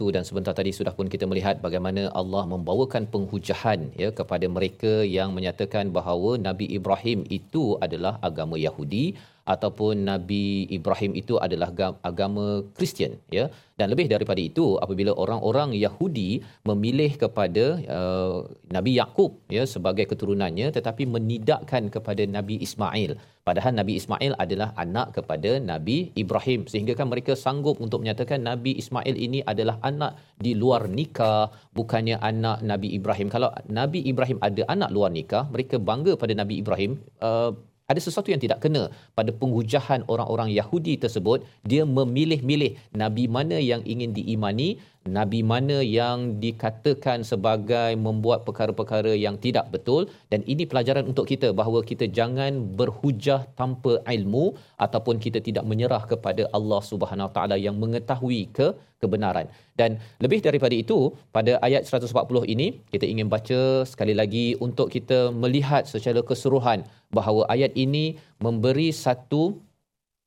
Dan 0.10 0.26
sebentar 0.26 0.50
tadi 0.58 0.74
sudah 0.74 0.90
pun 0.98 1.06
kita 1.06 1.30
melihat 1.30 1.62
bagaimana 1.62 2.10
Allah 2.22 2.42
membawakan 2.50 3.06
penghujahan 3.14 3.94
ya 3.94 4.10
kepada 4.10 4.50
mereka 4.50 5.06
yang 5.06 5.38
menyatakan 5.38 5.94
bahawa 5.94 6.42
Nabi 6.42 6.66
Ibrahim 6.74 7.22
itu 7.30 7.78
adalah 7.86 8.18
agama 8.26 8.58
Yahudi 8.58 9.14
ataupun 9.46 10.10
Nabi 10.10 10.66
Ibrahim 10.78 11.14
itu 11.22 11.38
adalah 11.46 11.70
agama 12.02 12.66
Kristian 12.78 13.22
ya. 13.30 13.46
Dan 13.76 13.92
lebih 13.92 14.08
daripada 14.08 14.40
itu 14.40 14.80
apabila 14.84 15.12
orang-orang 15.24 15.76
Yahudi 15.76 16.40
memilih 16.64 17.12
kepada 17.24 17.66
uh, 17.98 18.48
Nabi 18.72 18.92
Yakub 19.00 19.36
ya 19.52 19.64
sebagai 19.68 20.08
keturunannya 20.12 20.72
tetapi 20.78 21.04
menidakkan 21.16 21.92
kepada 21.96 22.24
Nabi 22.24 22.56
Ismail. 22.66 23.20
Padahal 23.46 23.76
Nabi 23.78 24.00
Ismail 24.02 24.34
adalah 24.42 24.70
anak 24.80 25.20
kepada 25.20 25.62
Nabi 25.72 25.98
Ibrahim. 26.24 26.66
Sehingga 26.72 26.98
kan 26.98 27.12
mereka 27.12 27.38
sanggup 27.38 27.78
untuk 27.84 28.02
menyatakan 28.02 28.42
Nabi 28.42 28.74
Ismail 28.82 29.14
ini 29.28 29.44
adalah 29.46 29.78
anak 29.86 30.18
di 30.40 30.58
luar 30.58 30.88
nikah 30.90 31.54
bukannya 31.78 32.18
anak 32.32 32.64
Nabi 32.66 32.96
Ibrahim. 32.98 33.28
Kalau 33.30 33.52
Nabi 33.70 34.02
Ibrahim 34.08 34.40
ada 34.42 34.64
anak 34.72 34.90
luar 34.96 35.12
nikah 35.14 35.46
mereka 35.54 35.78
bangga 35.78 36.16
pada 36.18 36.34
Nabi 36.34 36.64
Ibrahim 36.64 36.98
uh, 37.22 37.54
ada 37.92 38.00
sesuatu 38.02 38.30
yang 38.34 38.42
tidak 38.42 38.60
kena. 38.66 38.84
Pada 39.18 39.32
penghujahan 39.42 40.02
orang-orang 40.14 40.50
Yahudi 40.60 40.98
tersebut 41.04 41.46
dia 41.72 41.84
memilih-milih 41.86 42.72
nabi 43.02 43.26
mana 43.36 43.58
yang 43.62 43.82
ingin 43.86 44.12
diimani 44.18 44.70
nabi 45.06 45.40
mana 45.52 45.78
yang 45.86 46.42
dikatakan 46.44 47.22
sebagai 47.32 47.94
membuat 48.06 48.42
perkara-perkara 48.48 49.14
yang 49.26 49.38
tidak 49.46 49.70
betul. 49.74 50.10
Dan 50.34 50.42
ini 50.54 50.66
pelajaran 50.66 51.06
untuk 51.12 51.30
kita 51.32 51.54
bahawa 51.60 51.86
kita 51.86 52.10
jangan 52.10 52.74
berhujah 52.80 53.46
tanpa 53.60 54.02
ilmu 54.16 54.58
ataupun 54.86 55.22
kita 55.26 55.40
tidak 55.48 55.66
menyerah 55.70 56.04
kepada 56.10 56.50
Allah 56.58 56.82
Subhanahu 56.92 57.30
taala 57.38 57.56
yang 57.68 57.78
mengetahui 57.78 58.42
ke 58.58 58.68
kebenaran. 59.04 59.46
Dan 59.80 60.02
lebih 60.24 60.40
daripada 60.42 60.74
itu 60.84 61.14
pada 61.36 61.60
ayat 61.68 61.84
140 61.86 62.48
ini 62.54 62.68
kita 62.94 63.06
ingin 63.14 63.28
baca 63.34 63.60
sekali 63.92 64.14
lagi 64.22 64.46
untuk 64.66 64.88
kita 64.96 65.20
melihat 65.44 65.84
secara 65.94 66.24
keseluruhan 66.30 66.82
bahawa 67.18 67.44
ayat 67.56 67.72
ini 67.86 68.06
memberi 68.46 68.90
satu 69.06 69.44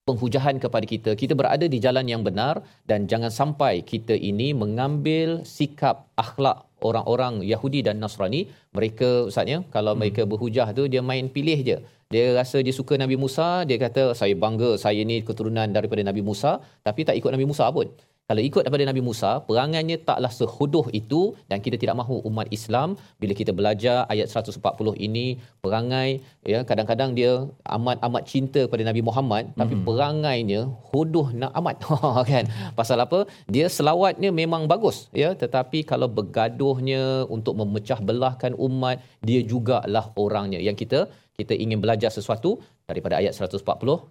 penghujahan 0.09 0.57
kepada 0.65 0.87
kita. 0.93 1.11
Kita 1.23 1.37
berada 1.41 1.67
di 1.75 1.79
jalan 1.85 2.07
yang 2.13 2.23
benar 2.29 2.55
dan 2.91 3.05
jangan 3.11 3.29
sampai 3.41 3.85
kita 3.93 4.17
ini 4.31 4.49
mengambil 4.63 5.45
sikap 5.57 6.09
akhlak 6.25 6.65
orang-orang 6.89 7.45
Yahudi 7.53 7.81
dan 7.87 8.01
Nasrani. 8.03 8.43
Mereka 8.77 9.29
ustaznya 9.29 9.61
kalau 9.77 9.93
hmm. 9.93 10.01
mereka 10.01 10.23
berhujah 10.33 10.69
tu 10.79 10.89
dia 10.93 11.05
main 11.11 11.29
pilih 11.37 11.61
je. 11.69 11.79
Dia 12.09 12.33
rasa 12.41 12.65
dia 12.67 12.73
suka 12.73 12.97
Nabi 12.97 13.21
Musa, 13.21 13.69
dia 13.69 13.77
kata 13.77 14.17
saya 14.21 14.33
bangga 14.45 14.71
saya 14.85 15.05
ni 15.11 15.21
keturunan 15.29 15.69
daripada 15.77 16.01
Nabi 16.01 16.25
Musa 16.25 16.57
tapi 16.81 17.05
tak 17.05 17.21
ikut 17.21 17.29
Nabi 17.37 17.45
Musa 17.45 17.69
pun 17.69 17.85
kalau 18.29 18.43
ikut 18.49 18.61
daripada 18.61 18.85
Nabi 18.85 19.01
Musa, 19.09 19.31
perangannya 19.49 19.97
taklah 20.09 20.29
sehodoh 20.39 20.85
itu 20.99 21.21
dan 21.51 21.65
kita 21.65 21.77
tidak 21.83 21.97
mahu 22.01 22.17
umat 22.29 22.45
Islam 22.57 22.89
bila 23.21 23.33
kita 23.39 23.53
belajar 23.59 24.05
ayat 24.13 24.29
140 24.29 24.61
ini 25.07 25.41
perangai 25.65 26.21
ya 26.53 26.61
kadang-kadang 26.69 27.17
dia 27.19 27.49
amat-amat 27.77 28.23
cinta 28.33 28.69
pada 28.73 28.85
Nabi 28.89 29.01
Muhammad 29.09 29.45
mm-hmm. 29.49 29.61
tapi 29.61 29.75
perangainya 29.87 30.61
hodoh 30.93 31.33
nak 31.41 31.57
amat 31.57 31.77
kan. 32.33 32.45
Pasal 32.77 33.01
apa? 33.07 33.25
Dia 33.49 33.73
selawatnya 33.73 34.29
memang 34.43 34.69
bagus 34.69 35.09
ya 35.23 35.33
tetapi 35.33 35.89
kalau 35.89 36.09
bergaduhnya 36.19 37.25
untuk 37.33 37.57
memecah 37.57 37.97
belahkan 38.11 38.53
umat 38.61 39.01
dia 39.25 39.41
jugalah 39.41 40.13
orangnya 40.25 40.61
yang 40.61 40.77
kita 40.77 41.09
kita 41.39 41.55
ingin 41.65 41.81
belajar 41.81 42.11
sesuatu 42.11 42.61
daripada 42.89 43.21
ayat 43.21 43.37
140 43.37 43.61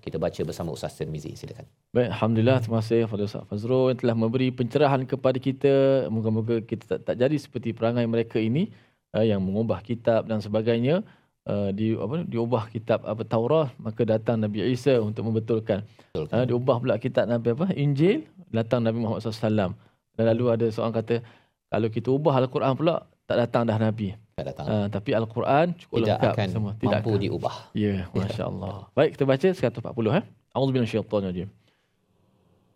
kita 0.05 0.21
baca 0.21 0.41
bersama 0.45 0.69
Ustaz 0.69 0.93
Tirmizi 1.01 1.33
silakan. 1.33 1.65
Baik 1.97 2.13
alhamdulillah 2.13 2.61
terima 2.61 2.77
kasih 2.85 3.09
kepada 3.09 3.23
Ustaz 3.25 3.43
Fazrul 3.49 3.89
yang 3.89 3.97
telah 3.97 4.15
memberi 4.15 4.53
pencerahan 4.53 5.01
kepada 5.09 5.41
kita 5.41 6.05
moga-moga 6.13 6.61
kita 6.61 6.85
tak, 6.85 6.99
tak 7.09 7.15
jadi 7.17 7.33
seperti 7.41 7.73
perangai 7.73 8.05
mereka 8.05 8.37
ini 8.37 8.69
uh, 9.17 9.25
yang 9.25 9.41
mengubah 9.41 9.81
kitab 9.81 10.29
dan 10.29 10.45
sebagainya 10.45 11.01
uh, 11.49 11.73
di 11.73 11.97
apa 11.97 12.21
diubah 12.21 12.69
kitab 12.69 13.01
apa 13.01 13.25
Taurat 13.25 13.73
maka 13.81 14.05
datang 14.05 14.37
Nabi 14.45 14.61
Isa 14.69 15.01
untuk 15.01 15.25
membetulkan. 15.25 15.81
Uh, 16.13 16.45
diubah 16.45 16.77
pula 16.77 17.01
kitab 17.01 17.25
Nabi 17.25 17.57
apa 17.57 17.73
Injil 17.73 18.29
datang 18.53 18.85
Nabi 18.85 19.01
Muhammad 19.01 19.25
SAW. 19.25 19.73
Dan 20.17 20.23
lalu 20.33 20.53
ada 20.53 20.65
seorang 20.69 20.93
kata 20.93 21.25
kalau 21.73 21.89
kita 21.89 22.13
ubah 22.13 22.37
Al-Quran 22.45 22.77
pula 22.77 23.09
tak 23.25 23.41
datang 23.41 23.65
dah 23.65 23.81
Nabi 23.81 24.13
akan 24.37 24.53
datang. 24.53 24.69
Uh, 24.69 24.85
tapi 24.93 25.17
Al-Quran 25.17 25.73
cukup 25.81 25.97
tidak 25.97 26.21
lengkap 26.21 26.37
akan 26.37 26.47
semua. 26.53 26.77
Tidak 26.77 27.01
mampu 27.01 27.09
akan 27.09 27.25
diubah. 27.25 27.73
Ya, 27.73 28.05
yeah, 28.05 28.13
Masya 28.13 28.45
Allah. 28.45 28.85
Baik, 28.93 29.17
kita 29.17 29.25
baca 29.25 29.49
140. 29.49 29.81
Eh? 30.13 30.23
A'udhu 30.53 30.77
bin 30.77 30.85
Syaitan 30.85 31.25
Najib. 31.25 31.49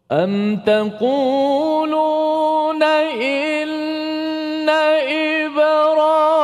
Am 0.10 0.58
taquluna 0.66 1.94
inna 3.14 4.82
ibarat 5.06 6.41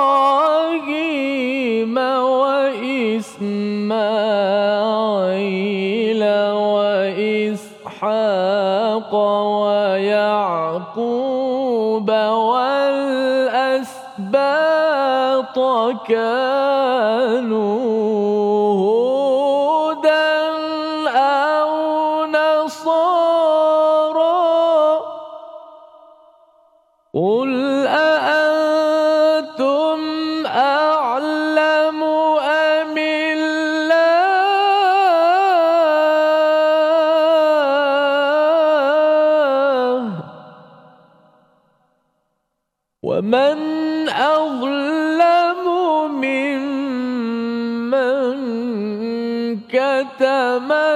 كانوا 16.08 17.75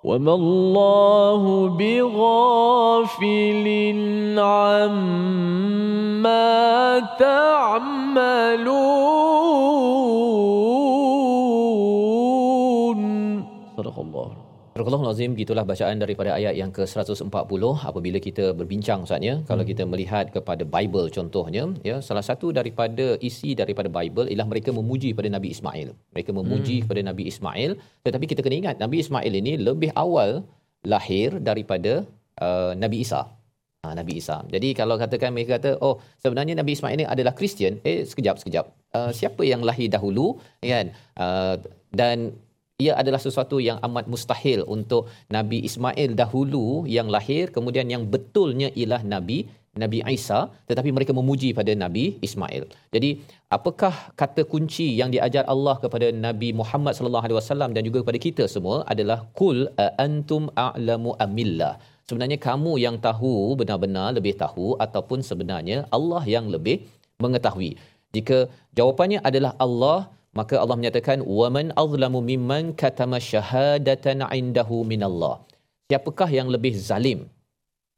وما 0.05 0.35
الله 0.35 1.69
بغافل 1.79 3.67
عما 4.39 5.39
تعملون. 7.19 8.69
Astagfirullahalazim 14.89 15.33
gitulah 15.37 15.65
bacaan 15.69 15.97
daripada 16.01 16.31
ayat 16.39 16.55
yang 16.61 16.71
ke-140 16.77 17.63
apabila 17.89 18.19
kita 18.27 18.45
berbincang 18.59 19.01
saatnya 19.09 19.35
hmm. 19.37 19.45
kalau 19.45 19.65
kita 19.71 19.85
melihat 19.93 20.33
kepada 20.37 20.65
Bible 20.75 21.13
contohnya 21.17 21.65
ya 21.89 21.97
salah 22.09 22.25
satu 22.29 22.57
daripada 22.59 23.07
isi 23.29 23.53
daripada 23.53 23.93
Bible 23.93 24.33
ialah 24.33 24.49
mereka 24.53 24.73
memuji 24.73 25.13
pada 25.19 25.29
Nabi 25.29 25.53
Ismail. 25.53 25.93
Mereka 26.17 26.31
memuji 26.33 26.77
hmm. 26.81 26.83
kepada 26.89 27.01
Nabi 27.05 27.25
Ismail 27.33 27.71
tetapi 28.01 28.25
kita 28.33 28.41
kena 28.41 28.57
ingat 28.65 28.77
Nabi 28.85 28.97
Ismail 29.05 29.33
ini 29.43 29.53
lebih 29.69 29.93
awal 29.93 30.31
lahir 30.89 31.37
daripada 31.37 32.09
uh, 32.41 32.73
Nabi 32.73 33.05
Isa. 33.05 33.29
Ha, 33.85 33.93
Nabi 33.93 34.13
Isa. 34.25 34.41
Jadi 34.55 34.73
kalau 34.73 34.97
katakan 34.97 35.37
mereka 35.37 35.61
kata, 35.61 35.71
oh 35.85 36.01
sebenarnya 36.25 36.57
Nabi 36.61 36.73
Ismail 36.75 36.97
ini 36.99 37.07
adalah 37.15 37.37
Kristian. 37.37 37.77
Eh 37.85 38.09
sekejap, 38.09 38.41
sekejap. 38.41 38.65
Uh, 38.97 39.11
siapa 39.13 39.45
yang 39.45 39.61
lahir 39.69 39.93
dahulu? 39.93 40.41
kan? 40.65 40.97
Uh, 41.15 41.55
dan 41.93 42.35
ia 42.85 42.93
adalah 43.01 43.19
sesuatu 43.27 43.57
yang 43.69 43.79
amat 43.87 44.05
mustahil 44.13 44.61
untuk 44.75 45.03
Nabi 45.37 45.59
Ismail 45.69 46.11
dahulu 46.21 46.67
yang 46.97 47.09
lahir 47.15 47.51
kemudian 47.57 47.87
yang 47.95 48.03
betulnya 48.13 48.69
ialah 48.81 49.03
Nabi 49.15 49.39
Nabi 49.83 49.99
Isa 50.15 50.39
tetapi 50.71 50.91
mereka 50.97 51.13
memuji 51.19 51.51
pada 51.59 51.73
Nabi 51.83 52.05
Ismail. 52.27 52.63
Jadi 52.95 53.11
apakah 53.57 53.95
kata 54.21 54.43
kunci 54.53 54.87
yang 55.01 55.11
diajar 55.15 55.45
Allah 55.55 55.75
kepada 55.85 56.07
Nabi 56.27 56.51
Muhammad 56.61 56.95
sallallahu 56.99 57.27
alaihi 57.27 57.39
wasallam 57.41 57.71
dan 57.75 57.83
juga 57.89 57.99
kepada 58.03 58.21
kita 58.27 58.45
semua 58.55 58.77
adalah 58.93 59.19
kul 59.41 59.59
antum 60.07 60.47
a'lamu 60.67 61.19
amillah. 61.27 61.75
Sebenarnya 62.09 62.39
kamu 62.49 62.73
yang 62.87 62.97
tahu 63.09 63.59
benar-benar 63.61 64.09
lebih 64.19 64.35
tahu 64.43 64.79
ataupun 64.87 65.21
sebenarnya 65.31 65.79
Allah 65.97 66.23
yang 66.35 66.47
lebih 66.55 66.77
mengetahui. 67.25 67.75
Jika 68.17 68.39
jawapannya 68.79 69.19
adalah 69.31 69.53
Allah 69.67 69.99
maka 70.37 70.61
Allah 70.61 70.77
menyatakan 70.81 71.25
waman 71.25 71.73
azlamu 71.83 72.21
mimman 72.21 72.77
katama 72.77 73.19
syahadatan 73.23 74.25
indahu 74.29 74.85
minallah. 74.85 75.41
Siapakah 75.89 76.29
yang 76.29 76.49
lebih 76.53 76.77
zalim 76.77 77.29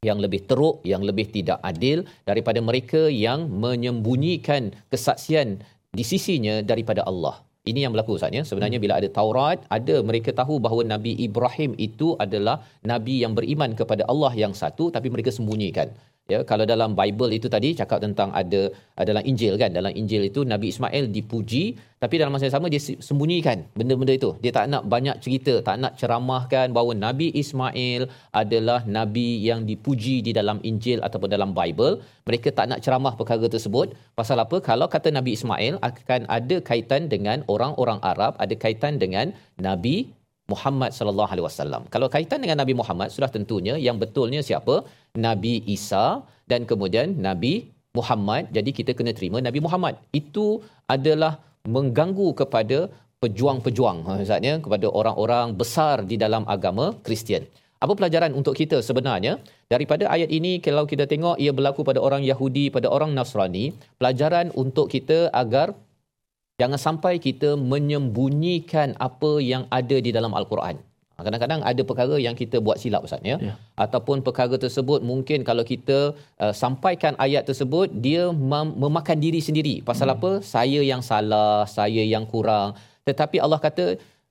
yang 0.00 0.16
lebih 0.16 0.48
teruk 0.48 0.80
yang 0.90 1.04
lebih 1.04 1.28
tidak 1.28 1.60
adil 1.60 2.08
daripada 2.24 2.56
mereka 2.64 3.12
yang 3.12 3.52
menyembunyikan 3.52 4.72
kesaksian 4.88 5.60
di 5.92 6.04
sisinya 6.06 6.64
daripada 6.64 7.04
Allah? 7.04 7.44
Ini 7.68 7.84
yang 7.84 7.92
berlaku 7.92 8.16
Ustaz 8.16 8.32
ya. 8.32 8.40
Sebenarnya 8.40 8.80
bila 8.80 8.96
ada 8.96 9.08
Taurat, 9.12 9.60
ada 9.68 9.96
mereka 10.00 10.32
tahu 10.32 10.56
bahawa 10.56 10.82
Nabi 10.88 11.12
Ibrahim 11.20 11.76
itu 11.76 12.16
adalah 12.16 12.64
nabi 12.80 13.20
yang 13.20 13.36
beriman 13.36 13.76
kepada 13.76 14.08
Allah 14.08 14.32
yang 14.32 14.56
satu 14.56 14.88
tapi 14.88 15.12
mereka 15.12 15.28
sembunyikan 15.28 15.92
ya 16.32 16.38
kalau 16.50 16.64
dalam 16.72 16.92
bible 16.98 17.30
itu 17.38 17.46
tadi 17.54 17.72
cakap 17.80 17.98
tentang 18.04 18.30
ada 18.40 18.68
dalam 19.10 19.22
injil 19.30 19.54
kan 19.62 19.70
dalam 19.78 19.92
injil 20.00 20.22
itu 20.30 20.42
nabi 20.52 20.68
ismail 20.74 21.06
dipuji 21.16 21.64
tapi 22.00 22.16
dalam 22.16 22.32
masa 22.32 22.48
yang 22.48 22.56
sama 22.56 22.72
dia 22.72 22.80
sembunyikan 22.80 23.68
benda-benda 23.76 24.16
itu. 24.16 24.30
Dia 24.40 24.52
tak 24.56 24.72
nak 24.72 24.88
banyak 24.92 25.16
cerita 25.24 25.54
tak 25.60 25.76
nak 25.84 25.92
ceramahkan 26.00 26.72
bahawa 26.76 26.92
nabi 26.96 27.28
ismail 27.42 28.08
adalah 28.32 28.80
nabi 28.98 29.36
yang 29.48 29.68
dipuji 29.68 30.24
di 30.24 30.32
dalam 30.32 30.64
injil 30.64 31.04
ataupun 31.04 31.28
dalam 31.28 31.52
bible. 31.52 32.00
Mereka 32.24 32.56
tak 32.56 32.72
nak 32.72 32.80
ceramah 32.80 33.12
perkara 33.20 33.44
tersebut. 33.54 33.92
Pasal 34.16 34.40
apa? 34.40 34.56
Kalau 34.64 34.88
kata 34.88 35.12
nabi 35.12 35.36
ismail 35.36 35.76
akan 35.84 36.24
ada 36.38 36.56
kaitan 36.70 37.12
dengan 37.12 37.44
orang-orang 37.52 38.00
arab 38.00 38.32
ada 38.40 38.54
kaitan 38.56 38.96
dengan 38.96 39.36
nabi 39.60 40.08
Muhammad 40.52 40.90
sallallahu 40.98 41.30
alaihi 41.32 41.46
wasallam. 41.48 41.82
Kalau 41.94 42.08
kaitan 42.14 42.40
dengan 42.44 42.58
Nabi 42.62 42.74
Muhammad 42.80 43.08
sudah 43.16 43.30
tentunya 43.36 43.74
yang 43.86 43.96
betulnya 44.02 44.40
siapa? 44.48 44.74
Nabi 45.26 45.54
Isa 45.76 46.06
dan 46.50 46.66
kemudian 46.70 47.18
Nabi 47.28 47.54
Muhammad. 47.98 48.50
Jadi 48.56 48.70
kita 48.78 48.92
kena 48.98 49.12
terima 49.18 49.38
Nabi 49.48 49.60
Muhammad. 49.66 49.94
Itu 50.20 50.46
adalah 50.96 51.32
mengganggu 51.76 52.28
kepada 52.40 52.78
pejuang-pejuang 53.22 53.98
maksudnya 54.08 54.54
kepada 54.64 54.86
orang-orang 55.00 55.46
besar 55.60 55.96
di 56.10 56.16
dalam 56.24 56.42
agama 56.54 56.96
Kristian. 57.06 57.44
Apa 57.84 57.92
pelajaran 57.96 58.32
untuk 58.36 58.54
kita 58.60 58.78
sebenarnya? 58.84 59.40
Daripada 59.72 60.04
ayat 60.14 60.28
ini 60.38 60.52
kalau 60.66 60.84
kita 60.84 61.04
tengok 61.08 61.36
ia 61.40 61.52
berlaku 61.58 61.80
pada 61.80 62.00
orang 62.06 62.20
Yahudi, 62.30 62.68
pada 62.68 62.88
orang 62.96 63.16
Nasrani, 63.16 63.72
pelajaran 64.00 64.52
untuk 64.62 64.92
kita 64.92 65.32
agar 65.32 65.72
jangan 66.60 66.78
sampai 66.86 67.16
kita 67.26 67.56
menyembunyikan 67.72 68.92
apa 69.08 69.32
yang 69.40 69.64
ada 69.78 69.96
di 70.06 70.10
dalam 70.16 70.32
al-Quran. 70.36 70.76
Ha, 71.16 71.24
kadang-kadang 71.26 71.60
ada 71.70 71.82
perkara 71.88 72.16
yang 72.26 72.36
kita 72.36 72.56
buat 72.64 72.76
silap 72.82 73.04
Ustaz 73.08 73.24
ya. 73.30 73.36
ya. 73.48 73.54
Ataupun 73.84 74.24
perkara 74.26 74.56
tersebut 74.64 75.00
mungkin 75.10 75.44
kalau 75.48 75.64
kita 75.72 75.98
uh, 76.44 76.54
sampaikan 76.62 77.12
ayat 77.26 77.44
tersebut 77.48 77.92
dia 78.06 78.32
mem- 78.52 78.76
memakan 78.84 79.18
diri 79.24 79.40
sendiri. 79.48 79.74
Pasal 79.90 80.08
hmm. 80.08 80.16
apa? 80.16 80.30
Saya 80.54 80.80
yang 80.80 81.02
salah, 81.10 81.68
saya 81.68 82.04
yang 82.14 82.24
kurang. 82.24 82.76
Tetapi 83.08 83.36
Allah 83.44 83.60
kata 83.60 83.86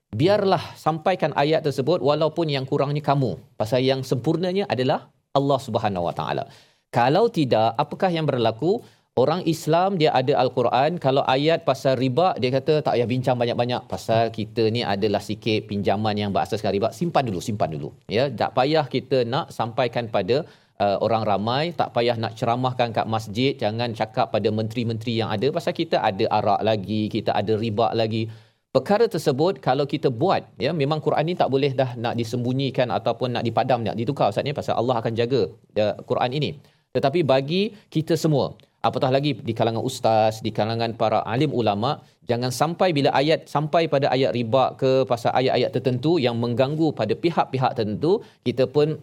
biarlah 0.09 0.63
sampaikan 0.85 1.31
ayat 1.43 1.61
tersebut 1.61 2.01
walaupun 2.01 2.49
yang 2.49 2.65
kurangnya 2.65 3.05
kamu. 3.05 3.37
Pasal 3.61 3.85
yang 3.85 4.01
sempurnanya 4.01 4.65
adalah 4.65 5.13
Allah 5.37 5.59
Subhanahu 5.61 6.09
Wa 6.09 6.15
Taala. 6.17 6.45
Kalau 6.89 7.29
tidak, 7.29 7.77
apakah 7.77 8.09
yang 8.09 8.25
berlaku? 8.25 8.81
Orang 9.19 9.43
Islam 9.51 9.99
dia 9.99 10.15
ada 10.15 10.31
Al-Quran, 10.39 10.95
kalau 10.95 11.27
ayat 11.27 11.67
pasal 11.67 11.99
riba 11.99 12.27
dia 12.39 12.55
kata 12.55 12.73
tak 12.79 12.95
payah 12.95 13.07
bincang 13.13 13.35
banyak-banyak. 13.35 13.81
Pasal 13.91 14.31
kita 14.31 14.71
ni 14.71 14.79
adalah 14.93 15.19
sikit 15.19 15.67
pinjaman 15.67 16.15
yang 16.15 16.31
berasaskan 16.31 16.71
riba, 16.71 16.87
simpan 16.95 17.27
dulu, 17.27 17.43
simpan 17.43 17.67
dulu. 17.75 17.89
Ya, 18.07 18.31
tak 18.31 18.55
payah 18.55 18.87
kita 18.87 19.27
nak 19.27 19.51
sampaikan 19.51 20.07
pada 20.07 20.47
uh, 20.79 20.97
orang 21.03 21.27
ramai, 21.27 21.63
tak 21.75 21.91
payah 21.91 22.15
nak 22.15 22.39
ceramahkan 22.39 22.95
kat 22.95 23.07
masjid, 23.15 23.51
jangan 23.59 23.91
cakap 23.91 24.31
pada 24.31 24.47
menteri-menteri 24.55 25.19
yang 25.19 25.27
ada. 25.35 25.51
Pasal 25.51 25.75
kita 25.75 25.99
ada 25.99 26.23
arak 26.39 26.61
lagi, 26.63 27.11
kita 27.11 27.35
ada 27.35 27.59
riba 27.59 27.91
lagi. 27.91 28.31
Perkara 28.71 29.03
tersebut 29.11 29.59
kalau 29.59 29.83
kita 29.83 30.07
buat 30.07 30.47
ya 30.63 30.71
memang 30.71 31.03
Quran 31.03 31.27
ni 31.27 31.35
tak 31.35 31.51
boleh 31.51 31.75
dah 31.75 31.91
nak 31.99 32.15
disembunyikan 32.15 32.87
ataupun 32.87 33.35
nak 33.35 33.43
dipadam 33.43 33.83
nak 33.83 33.99
ditukar 33.99 34.31
Ustaz 34.31 34.47
ni 34.47 34.55
pasal 34.55 34.79
Allah 34.79 34.95
akan 35.03 35.11
jaga 35.11 35.51
uh, 35.83 35.95
Quran 36.07 36.31
ini. 36.39 36.51
Tetapi 36.95 37.19
bagi 37.27 37.75
kita 37.91 38.15
semua 38.15 38.55
apatah 38.87 39.11
lagi 39.15 39.31
di 39.47 39.53
kalangan 39.59 39.83
ustaz 39.89 40.39
di 40.45 40.51
kalangan 40.57 40.91
para 41.01 41.19
alim 41.33 41.51
ulama 41.61 41.91
jangan 42.29 42.51
sampai 42.61 42.89
bila 42.97 43.09
ayat 43.21 43.39
sampai 43.53 43.83
pada 43.93 44.07
ayat 44.15 44.31
riba 44.37 44.63
ke 44.81 44.91
pasal 45.11 45.31
ayat-ayat 45.39 45.71
tertentu 45.75 46.11
yang 46.25 46.35
mengganggu 46.43 46.87
pada 46.99 47.13
pihak-pihak 47.23 47.71
tertentu 47.77 48.11
kita 48.47 48.65
pun 48.75 48.95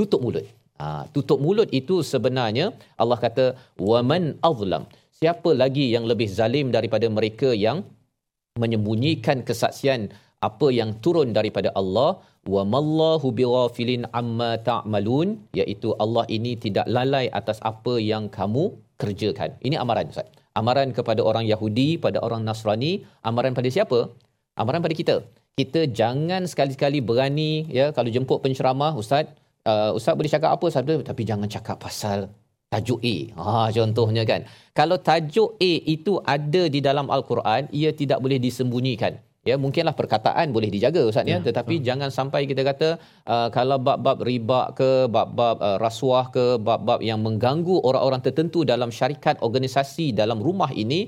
tutup 0.00 0.20
mulut. 0.24 0.46
Ha, 0.80 1.06
tutup 1.14 1.38
mulut 1.44 1.68
itu 1.80 1.96
sebenarnya 2.12 2.66
Allah 3.02 3.18
kata 3.24 3.44
waman 3.88 4.24
azlam. 4.50 4.84
Siapa 5.18 5.50
lagi 5.62 5.84
yang 5.94 6.04
lebih 6.10 6.26
zalim 6.38 6.74
daripada 6.76 7.06
mereka 7.16 7.50
yang 7.66 7.86
menyembunyikan 8.62 9.46
kesaksian 9.48 10.10
apa 10.48 10.68
yang 10.78 10.90
turun 11.04 11.30
daripada 11.38 11.70
Allah? 11.80 12.10
Wa 12.54 12.62
mallahu 12.72 13.30
bighafilin 13.38 14.10
amma 14.20 14.58
ta'malun 14.68 15.28
iaitu 15.60 15.94
Allah 16.02 16.24
ini 16.36 16.52
tidak 16.64 16.86
lalai 16.96 17.30
atas 17.40 17.62
apa 17.70 17.94
yang 18.02 18.26
kamu 18.38 18.64
kerjakan. 19.02 19.50
Ini 19.66 19.76
amaran 19.82 20.06
Ustaz. 20.12 20.28
Amaran 20.60 20.88
kepada 20.98 21.20
orang 21.30 21.44
Yahudi, 21.52 21.88
pada 22.04 22.18
orang 22.26 22.42
Nasrani, 22.48 22.92
amaran 23.28 23.52
pada 23.58 23.68
siapa? 23.76 23.98
Amaran 24.62 24.80
pada 24.84 24.94
kita. 25.00 25.16
Kita 25.60 25.80
jangan 26.00 26.42
sekali-sekali 26.50 26.98
berani 27.08 27.52
ya 27.78 27.86
kalau 27.96 28.08
jemput 28.14 28.38
penceramah 28.44 28.92
Ustaz, 29.02 29.26
uh, 29.68 29.90
Ustaz 29.98 30.14
boleh 30.18 30.32
cakap 30.34 30.50
apa 30.56 30.66
sahaja 30.74 30.96
tapi 31.10 31.22
jangan 31.30 31.48
cakap 31.56 31.76
pasal 31.84 32.32
tajuk 32.72 33.00
A. 33.04 33.16
Ha 33.36 33.68
contohnya 33.76 34.24
kan. 34.30 34.48
Kalau 34.78 34.96
tajuk 34.96 35.60
A 35.60 35.72
itu 35.94 36.16
ada 36.24 36.62
di 36.74 36.80
dalam 36.80 37.12
al-Quran, 37.16 37.68
ia 37.68 37.92
tidak 37.92 38.18
boleh 38.24 38.40
disembunyikan. 38.40 39.20
Ya, 39.50 39.56
mungkinlah 39.62 39.94
perkataan 39.98 40.54
boleh 40.54 40.70
dijaga 40.74 41.02
Ustaz 41.10 41.26
ya, 41.26 41.34
ya 41.34 41.38
tetapi 41.46 41.74
betul. 41.76 41.86
jangan 41.88 42.10
sampai 42.16 42.40
kita 42.50 42.62
kata 42.68 42.88
uh, 43.34 43.48
kalau 43.56 43.78
bab-bab 43.86 44.22
riba 44.28 44.60
ke, 44.78 44.90
bab-bab 45.10 45.56
uh, 45.68 45.78
rasuah 45.82 46.30
ke, 46.36 46.44
bab-bab 46.68 47.02
yang 47.02 47.18
mengganggu 47.26 47.76
orang-orang 47.88 48.22
tertentu 48.26 48.62
dalam 48.72 48.94
syarikat 48.98 49.42
organisasi 49.46 50.06
dalam 50.20 50.38
rumah 50.46 50.70
ini, 50.82 51.00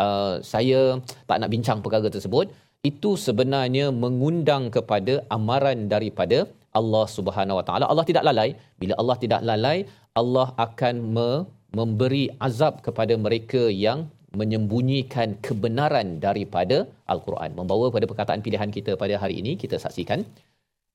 uh, 0.00 0.40
saya 0.52 0.80
tak 1.28 1.36
nak 1.44 1.52
bincang 1.52 1.84
perkara 1.84 2.08
tersebut. 2.16 2.48
Itu 2.90 3.10
sebenarnya 3.26 3.92
mengundang 4.04 4.72
kepada 4.76 5.20
amaran 5.36 5.84
daripada 5.92 6.48
Allah 6.80 7.04
Subhanahu 7.16 7.60
Wa 7.60 7.64
Taala. 7.68 7.84
Allah 7.92 8.06
tidak 8.08 8.24
lalai. 8.28 8.48
Bila 8.80 8.96
Allah 9.00 9.16
tidak 9.24 9.40
lalai, 9.50 9.78
Allah 10.16 10.48
akan 10.66 10.94
me- 11.14 11.44
memberi 11.78 12.24
azab 12.46 12.80
kepada 12.86 13.14
mereka 13.26 13.62
yang 13.86 14.08
menyembunyikan 14.40 15.28
kebenaran 15.46 16.08
daripada 16.24 16.78
al-Quran. 17.12 17.50
Membawa 17.58 17.86
pada 17.94 18.06
perkataan 18.10 18.40
pilihan 18.46 18.70
kita 18.76 18.94
pada 19.02 19.14
hari 19.22 19.36
ini 19.42 19.54
kita 19.62 19.76
saksikan 19.84 20.20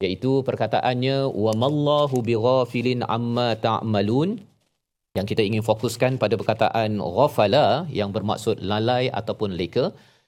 iaitu 0.05 0.31
perkataannya 0.47 1.17
wa 1.45 1.53
mallahu 1.63 2.17
bighafilin 2.29 3.01
amma 3.17 3.49
ta'malun 3.65 4.29
yang 5.17 5.25
kita 5.31 5.41
ingin 5.49 5.63
fokuskan 5.69 6.21
pada 6.21 6.35
perkataan 6.41 7.01
ghafala 7.15 7.65
yang 7.99 8.13
bermaksud 8.15 8.61
lalai 8.71 9.09
ataupun 9.19 9.57
leka 9.61 9.85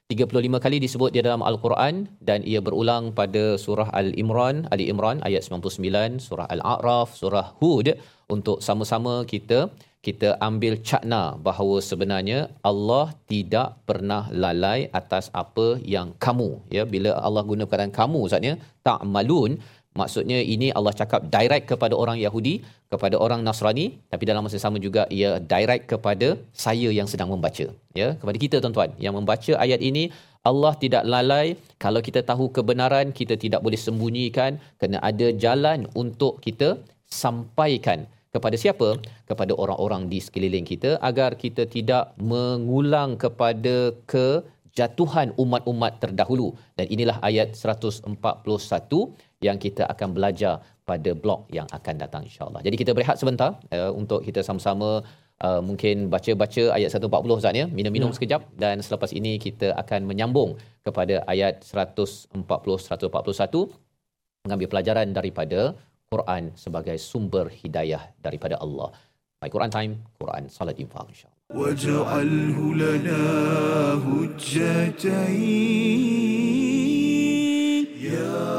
35 0.09 0.63
kali 0.63 0.77
disebut 0.81 1.13
di 1.13 1.21
dalam 1.25 1.45
al-Quran 1.49 1.95
dan 2.27 2.41
ia 2.51 2.59
berulang 2.65 3.13
pada 3.19 3.43
surah 3.63 3.89
Al-Imran 3.99 4.65
Ali 4.73 4.89
Imran 4.93 5.21
ayat 5.27 5.45
99 5.45 6.17
surah 6.27 6.47
Al-A'raf 6.55 7.13
surah 7.21 7.47
Hud 7.61 7.93
untuk 8.35 8.57
sama-sama 8.67 9.13
kita 9.33 9.59
kita 10.07 10.29
ambil 10.47 10.73
cakna 10.89 11.21
bahawa 11.47 11.77
sebenarnya 11.89 12.39
Allah 12.69 13.05
tidak 13.31 13.69
pernah 13.89 14.23
lalai 14.43 14.79
atas 14.99 15.27
apa 15.41 15.67
yang 15.95 16.15
kamu 16.25 16.49
ya. 16.75 16.83
Bila 16.93 17.11
Allah 17.27 17.43
guna 17.49 17.63
perkataan 17.67 17.93
kamu 17.99 18.19
maksudnya 18.23 18.53
tak 18.87 19.03
malun 19.15 19.59
maksudnya 19.99 20.39
ini 20.53 20.67
Allah 20.77 20.93
cakap 20.99 21.21
direct 21.35 21.65
kepada 21.71 21.95
orang 22.03 22.17
Yahudi 22.25 22.55
kepada 22.93 23.15
orang 23.25 23.41
Nasrani 23.47 23.85
tapi 24.11 24.23
dalam 24.29 24.43
masa 24.47 24.57
sama 24.65 24.79
juga 24.85 25.03
ia 25.19 25.31
direct 25.53 25.85
kepada 25.93 26.27
saya 26.65 26.89
yang 26.99 27.07
sedang 27.11 27.29
membaca 27.33 27.67
ya. 28.01 28.09
Kepada 28.21 28.37
kita 28.45 28.55
tuan-tuan 28.63 28.91
yang 29.05 29.15
membaca 29.19 29.53
ayat 29.65 29.83
ini 29.91 30.05
Allah 30.49 30.71
tidak 30.83 31.03
lalai. 31.13 31.47
Kalau 31.83 31.99
kita 32.07 32.23
tahu 32.29 32.47
kebenaran 32.57 33.11
kita 33.19 33.35
tidak 33.43 33.59
boleh 33.65 33.79
sembunyikan. 33.87 34.63
Kena 34.79 35.03
ada 35.09 35.27
jalan 35.43 35.91
untuk 36.03 36.39
kita 36.45 36.79
sampaikan 37.23 38.07
kepada 38.35 38.55
siapa? 38.63 38.89
Kepada 39.29 39.53
orang-orang 39.63 40.05
di 40.11 40.19
sekeliling 40.25 40.65
kita 40.71 40.91
agar 41.09 41.33
kita 41.43 41.65
tidak 41.75 42.13
mengulang 42.31 43.17
kepada 43.23 43.75
kejatuhan 44.11 45.33
umat-umat 45.43 45.97
terdahulu. 46.03 46.53
Dan 46.77 46.85
inilah 46.93 47.17
ayat 47.29 47.57
141 47.57 48.05
yang 49.47 49.57
kita 49.65 49.83
akan 49.93 50.09
belajar 50.17 50.53
pada 50.89 51.11
blok 51.23 51.41
yang 51.57 51.67
akan 51.77 51.95
datang 52.03 52.21
insya-Allah. 52.29 52.61
Jadi 52.65 52.75
kita 52.81 52.91
berehat 52.97 53.17
sebentar 53.21 53.51
uh, 53.77 53.91
untuk 53.93 54.25
kita 54.27 54.41
sama-sama 54.47 54.89
uh, 55.45 55.61
mungkin 55.69 56.09
baca-baca 56.13 56.63
ayat 56.77 56.89
140 56.93 57.39
Ustaz 57.39 57.53
ya, 57.61 57.65
minum-minum 57.79 58.09
ya. 58.11 58.15
sekejap 58.17 58.41
dan 58.63 58.81
selepas 58.85 59.11
ini 59.19 59.37
kita 59.45 59.67
akan 59.81 60.09
menyambung 60.09 60.57
kepada 60.87 61.21
ayat 61.33 61.61
140 61.61 62.41
141 62.41 63.89
mengambil 64.47 64.67
pelajaran 64.71 65.07
daripada 65.17 65.59
Quran 66.08 66.54
sebagai 66.54 66.96
sumber 67.00 67.50
hidayah 67.50 68.14
daripada 68.22 68.56
Allah. 68.60 68.90
My 69.42 69.50
Quran 69.52 69.68
Time, 69.68 69.92
Quran 70.16 70.48
Salat 70.48 70.80
Infaq 70.80 71.10
insyaAllah. 71.12 71.32
وَجَعَلْهُ 71.54 72.56
لَنَا 72.56 73.22
هُجَّتَيْنِ 74.00 75.54
يَا 78.00 78.57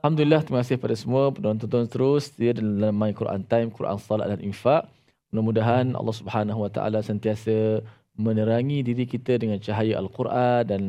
Alhamdulillah 0.01 0.41
terima 0.41 0.65
kasih 0.65 0.81
kepada 0.81 0.97
semua 0.97 1.29
penonton 1.29 1.85
terus 1.85 2.33
setia 2.33 2.57
dalam 2.57 2.97
My 2.97 3.13
Quran 3.13 3.45
Time, 3.45 3.69
Quran 3.69 4.01
Salat 4.01 4.33
dan 4.33 4.41
Infak. 4.41 4.89
Mudah-mudahan 5.29 5.93
Allah 5.93 6.17
Subhanahu 6.17 6.65
Wa 6.65 6.73
Taala 6.73 7.05
sentiasa 7.05 7.85
menerangi 8.17 8.81
diri 8.81 9.05
kita 9.05 9.37
dengan 9.37 9.61
cahaya 9.61 10.01
Al-Quran 10.01 10.63
dan 10.65 10.83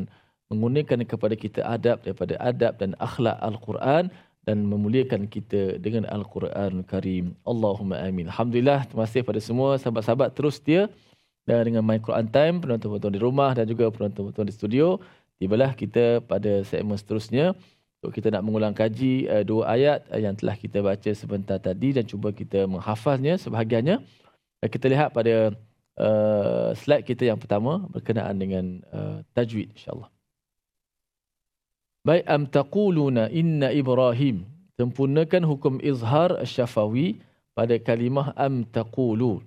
menggunakan 0.48 1.04
kepada 1.04 1.34
kita 1.36 1.60
adab 1.60 2.00
daripada 2.08 2.40
adab 2.40 2.80
dan 2.80 2.96
akhlak 2.96 3.36
Al-Quran 3.40 4.08
dan 4.47 4.63
memuliakan 4.63 5.27
kita 5.27 5.75
dengan 5.75 6.07
Al-Quran 6.07 6.87
Karim. 6.87 7.35
Allahumma 7.43 7.99
amin. 7.99 8.31
Alhamdulillah 8.31 8.87
terima 8.87 9.03
kasih 9.03 9.27
kepada 9.27 9.43
semua 9.43 9.75
sahabat-sahabat 9.75 10.31
terus 10.31 10.63
setia 10.63 10.87
dan 11.47 11.63
dengan 11.63 11.83
My 11.83 11.99
Quran 11.99 12.27
Time, 12.27 12.59
penonton-penonton 12.59 13.11
di 13.11 13.19
rumah 13.23 13.55
dan 13.55 13.63
juga 13.67 13.87
penonton-penonton 13.87 14.47
di 14.47 14.53
studio. 14.55 14.99
Tibalah 15.39 15.71
kita 15.75 16.19
pada 16.19 16.63
segmen 16.67 16.99
seterusnya. 16.99 17.55
So, 18.03 18.11
kita 18.11 18.29
nak 18.29 18.43
mengulang 18.43 18.75
kaji 18.75 19.25
uh, 19.31 19.43
dua 19.47 19.73
ayat 19.73 20.05
uh, 20.11 20.19
yang 20.19 20.35
telah 20.37 20.53
kita 20.59 20.83
baca 20.83 21.11
sebentar 21.15 21.57
tadi 21.57 21.95
dan 21.95 22.03
cuba 22.03 22.35
kita 22.35 22.67
menghafaznya 22.67 23.39
sebahagiannya. 23.39 24.03
Uh, 24.61 24.69
kita 24.69 24.91
lihat 24.91 25.15
pada 25.15 25.55
uh, 25.97 26.75
slide 26.77 27.07
kita 27.07 27.31
yang 27.31 27.39
pertama 27.39 27.87
berkenaan 27.89 28.35
dengan 28.37 28.83
uh, 28.91 29.23
tajwid 29.33 29.71
insyaAllah. 29.73 30.16
Baik, 32.07 32.23
am 32.23 32.47
taquluna 32.47 33.27
inna 33.35 33.67
Ibrahim 33.75 34.47
sempurnakan 34.79 35.43
hukum 35.43 35.75
izhar 35.83 36.39
syafawi 36.47 37.19
pada 37.51 37.75
kalimah 37.75 38.31
am 38.39 38.63
taqulu. 38.63 39.43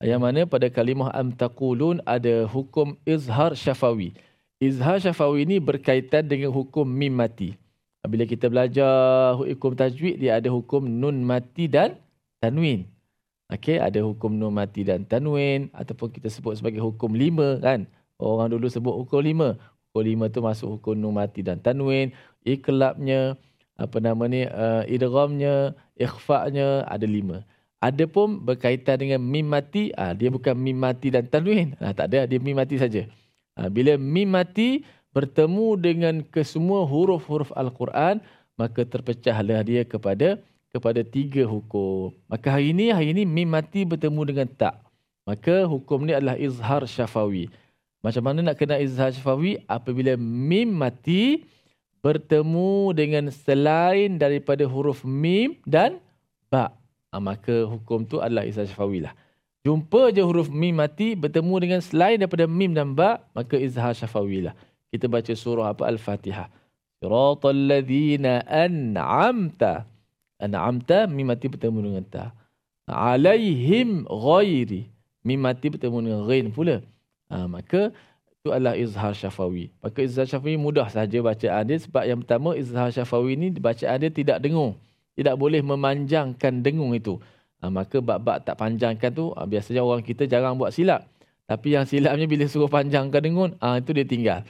Yang 0.00 0.20
mana 0.24 0.40
pada 0.48 0.72
kalimah 0.72 1.12
am 1.12 1.28
taqulun 1.28 2.00
ada 2.08 2.48
hukum 2.48 2.96
izhar 3.04 3.52
syafawi. 3.52 4.16
Izhar 4.64 4.96
syafawi 4.96 5.44
ini 5.44 5.60
berkaitan 5.60 6.24
dengan 6.24 6.48
hukum 6.48 6.88
mim 6.88 7.12
mati. 7.12 7.52
Bila 8.00 8.24
kita 8.24 8.48
belajar 8.48 9.36
hukum 9.36 9.76
tajwid, 9.76 10.24
dia 10.24 10.40
ada 10.40 10.48
hukum 10.48 10.88
nun 10.88 11.20
mati 11.20 11.68
dan 11.68 12.00
tanwin. 12.40 12.88
Okey, 13.52 13.76
ada 13.76 14.00
hukum 14.00 14.40
nun 14.40 14.56
mati 14.56 14.88
dan 14.88 15.04
tanwin 15.04 15.68
ataupun 15.76 16.16
kita 16.16 16.32
sebut 16.32 16.56
sebagai 16.56 16.80
hukum 16.80 17.12
lima 17.12 17.60
kan. 17.60 17.84
Orang 18.16 18.56
dulu 18.56 18.72
sebut 18.72 18.96
hukum 19.04 19.20
lima. 19.20 19.60
Hukum 19.90 20.06
lima 20.06 20.30
tu 20.30 20.38
masuk 20.38 20.78
hukum 20.78 20.94
nun 20.94 21.18
mati 21.18 21.42
dan 21.42 21.58
tanwin. 21.58 22.14
Iklabnya, 22.46 23.34
apa 23.74 23.98
nama 23.98 24.22
ni, 24.30 24.46
uh, 24.46 24.86
idghamnya, 24.86 25.74
ikhfa'nya 25.98 26.86
ada 26.86 27.02
lima. 27.10 27.42
Ada 27.82 28.06
pun 28.06 28.38
berkaitan 28.38 29.02
dengan 29.02 29.18
mim 29.18 29.50
mati, 29.50 29.90
ah, 29.98 30.14
dia 30.14 30.30
bukan 30.30 30.54
mim 30.54 30.78
mati 30.78 31.10
dan 31.10 31.26
tanwin. 31.26 31.74
Ah, 31.82 31.90
tak 31.90 32.14
ada, 32.14 32.22
dia 32.28 32.38
mim 32.38 32.54
mati 32.54 32.78
saja. 32.78 33.10
Ah, 33.58 33.66
bila 33.66 33.98
mim 33.98 34.30
mati, 34.30 34.86
bertemu 35.10 35.74
dengan 35.74 36.14
kesemua 36.22 36.86
huruf-huruf 36.86 37.50
Al-Quran, 37.58 38.22
maka 38.54 38.86
terpecahlah 38.86 39.66
dia 39.66 39.82
kepada 39.82 40.38
kepada 40.70 41.02
tiga 41.02 41.42
hukum. 41.50 42.14
Maka 42.30 42.46
hari 42.46 42.70
ini, 42.70 42.94
hari 42.94 43.10
ini 43.10 43.26
mim 43.26 43.50
mati 43.50 43.82
bertemu 43.82 44.22
dengan 44.22 44.46
tak. 44.46 44.78
Maka 45.26 45.66
hukum 45.66 46.06
ni 46.06 46.14
adalah 46.14 46.38
izhar 46.38 46.86
syafawi. 46.86 47.50
Macam 48.00 48.22
mana 48.24 48.40
nak 48.40 48.56
kena 48.56 48.80
izhar 48.80 49.12
syafawi? 49.12 49.60
Apabila 49.68 50.16
mim 50.16 50.72
mati 50.72 51.44
bertemu 52.00 52.96
dengan 52.96 53.28
selain 53.28 54.16
daripada 54.16 54.64
huruf 54.64 55.04
mim 55.04 55.60
dan 55.68 56.00
ba. 56.48 56.72
Ha, 57.12 57.20
maka 57.20 57.68
hukum 57.68 58.08
tu 58.08 58.16
adalah 58.22 58.48
izhar 58.48 58.64
syafawi 58.64 59.04
lah. 59.04 59.12
Jumpa 59.60 60.08
je 60.16 60.24
huruf 60.24 60.48
mim 60.48 60.72
mati 60.72 61.12
bertemu 61.12 61.54
dengan 61.60 61.80
selain 61.84 62.16
daripada 62.16 62.48
mim 62.48 62.72
dan 62.72 62.96
ba, 62.96 63.20
maka 63.36 63.60
izhar 63.60 63.92
syafawi 63.92 64.48
lah. 64.48 64.56
Kita 64.88 65.04
baca 65.04 65.32
surah 65.36 65.76
apa? 65.76 65.84
Al-Fatihah. 65.84 66.48
Siratal 66.96 67.60
ladhina 67.68 68.40
an'amta. 68.48 69.84
An'amta, 70.40 71.04
mim 71.04 71.28
mati 71.28 71.52
bertemu 71.52 71.78
dengan 71.84 72.04
ta. 72.08 72.24
Alaihim 72.88 74.08
ghairi. 74.08 74.88
Mim 75.20 75.38
mati 75.44 75.68
bertemu 75.68 75.96
dengan 76.00 76.20
ghain 76.24 76.48
pula. 76.48 76.80
Ha, 77.30 77.46
maka 77.46 77.94
itu 78.40 78.50
adalah 78.50 78.74
izhar 78.74 79.14
syafawi. 79.14 79.70
Maka 79.78 80.02
izhar 80.02 80.26
syafawi 80.26 80.58
mudah 80.58 80.90
saja 80.90 81.18
bacaan 81.22 81.62
dia 81.64 81.78
sebab 81.78 82.02
yang 82.04 82.18
pertama 82.24 82.58
izhar 82.58 82.90
syafawi 82.90 83.38
ni 83.38 83.54
bacaan 83.54 83.96
dia 84.02 84.10
tidak 84.10 84.42
dengung. 84.42 84.74
Tidak 85.14 85.38
boleh 85.38 85.62
memanjangkan 85.62 86.60
dengung 86.60 86.90
itu. 86.92 87.22
Ha, 87.60 87.68
maka 87.68 88.00
bab-bab 88.00 88.40
tak 88.40 88.56
panjangkan 88.56 89.10
tu 89.12 89.30
ha, 89.36 89.44
biasanya 89.44 89.84
orang 89.84 90.02
kita 90.02 90.24
jarang 90.26 90.56
buat 90.56 90.74
silap. 90.74 91.06
Tapi 91.44 91.76
yang 91.76 91.84
silapnya 91.84 92.24
bila 92.30 92.46
suruh 92.46 92.70
panjangkan 92.70 93.20
dengung, 93.20 93.50
ha, 93.60 93.76
itu 93.78 93.90
dia 93.92 94.06
tinggal. 94.06 94.40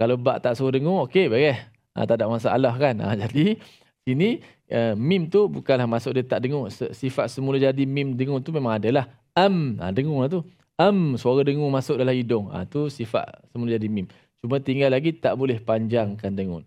Kalau 0.00 0.16
bab 0.18 0.40
tak 0.40 0.58
suruh 0.58 0.72
dengung, 0.74 0.98
okey, 1.06 1.28
beres. 1.28 1.60
Ha, 1.94 2.08
tak 2.08 2.18
ada 2.18 2.26
masalah 2.26 2.74
kan. 2.74 2.98
Ha, 2.98 3.14
jadi 3.26 3.60
sini 4.02 4.40
uh, 4.72 4.96
mim 4.96 5.28
tu 5.28 5.46
bukanlah 5.46 5.84
masuk 5.84 6.16
dia 6.16 6.24
tak 6.24 6.42
dengung. 6.42 6.66
Sifat 6.72 7.28
semula 7.28 7.60
jadi 7.60 7.84
mim 7.84 8.16
dengung 8.16 8.40
tu 8.40 8.50
memang 8.50 8.80
adalah 8.80 9.12
am. 9.36 9.76
Ha, 9.78 9.92
dengung 9.92 10.24
lah 10.24 10.32
tu 10.32 10.40
am 10.80 11.14
suara 11.20 11.44
dengung 11.46 11.70
masuk 11.70 11.98
dalam 12.00 12.14
hidung. 12.16 12.50
Ah 12.50 12.64
ha, 12.64 12.68
tu 12.68 12.90
sifat 12.90 13.44
semula 13.52 13.76
jadi 13.76 13.88
mim. 13.90 14.08
Cuma 14.42 14.60
tinggal 14.60 14.90
lagi 14.92 15.12
tak 15.16 15.38
boleh 15.38 15.60
panjangkan 15.62 16.34
dengung. 16.34 16.64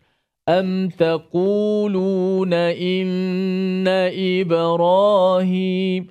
Am 0.47 0.87
taquluna 0.93 2.71
inna 2.71 4.07
ibrahim. 4.13 6.07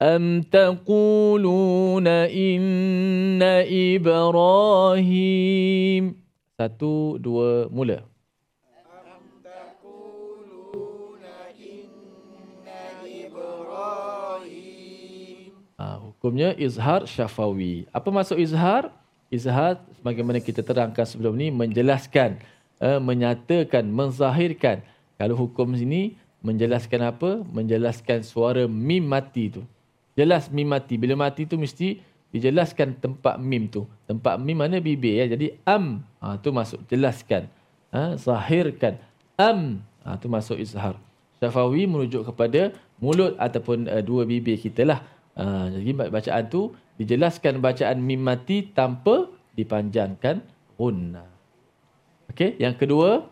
Am 0.00 0.44
taquluna 0.44 2.28
inna 2.28 3.64
ibrahim. 3.64 5.14
Satu 6.60 7.16
dua 7.16 7.72
mula. 7.72 8.09
Hukumnya 16.20 16.52
izhar 16.60 17.08
syafawi. 17.08 17.88
Apa 17.96 18.12
maksud 18.12 18.36
izhar? 18.36 18.92
Izhar, 19.32 19.80
sebagaimana 19.96 20.36
kita 20.36 20.60
terangkan 20.60 21.08
sebelum 21.08 21.32
ni, 21.32 21.48
menjelaskan 21.48 22.36
uh, 22.84 23.00
menyatakan, 23.00 23.88
menzahirkan. 23.88 24.84
Kalau 25.16 25.36
hukum 25.36 25.72
sini 25.72 26.20
menjelaskan 26.44 27.00
apa? 27.08 27.40
Menjelaskan 27.48 28.20
suara 28.20 28.68
mim 28.68 29.04
mati 29.04 29.52
tu. 29.52 29.64
Jelas 30.12 30.48
mim 30.48 30.68
mati. 30.68 30.96
Bila 30.96 31.16
mati 31.16 31.44
tu 31.44 31.60
mesti 31.60 32.00
dijelaskan 32.32 33.00
tempat 33.00 33.36
mim 33.36 33.68
tu. 33.68 33.84
Tempat 34.08 34.40
mim 34.40 34.56
mana 34.60 34.80
bibir 34.80 35.24
ya. 35.24 35.24
Jadi 35.28 35.56
am 35.68 36.04
ha, 36.20 36.40
tu 36.40 36.52
masuk 36.52 36.80
jelaskan. 36.88 37.46
Ha, 37.92 38.16
zahirkan. 38.16 38.96
Am 39.36 39.84
ha, 40.02 40.16
tu 40.16 40.28
masuk 40.28 40.56
izhar. 40.56 40.96
Syafawi 41.40 41.88
merujuk 41.88 42.28
kepada 42.28 42.72
mulut 43.00 43.36
ataupun 43.40 43.88
uh, 43.88 44.02
dua 44.04 44.24
bibir 44.24 44.56
kita 44.56 44.84
lah. 44.84 45.00
Ha, 45.40 45.72
jadi 45.72 46.12
bacaan 46.12 46.44
tu 46.52 46.76
dijelaskan 47.00 47.64
bacaan 47.64 47.96
mim 48.04 48.20
mati 48.20 48.60
tanpa 48.76 49.32
dipanjangkan 49.56 50.44
gunnah. 50.76 51.24
Okey, 52.28 52.60
yang 52.60 52.76
kedua, 52.76 53.24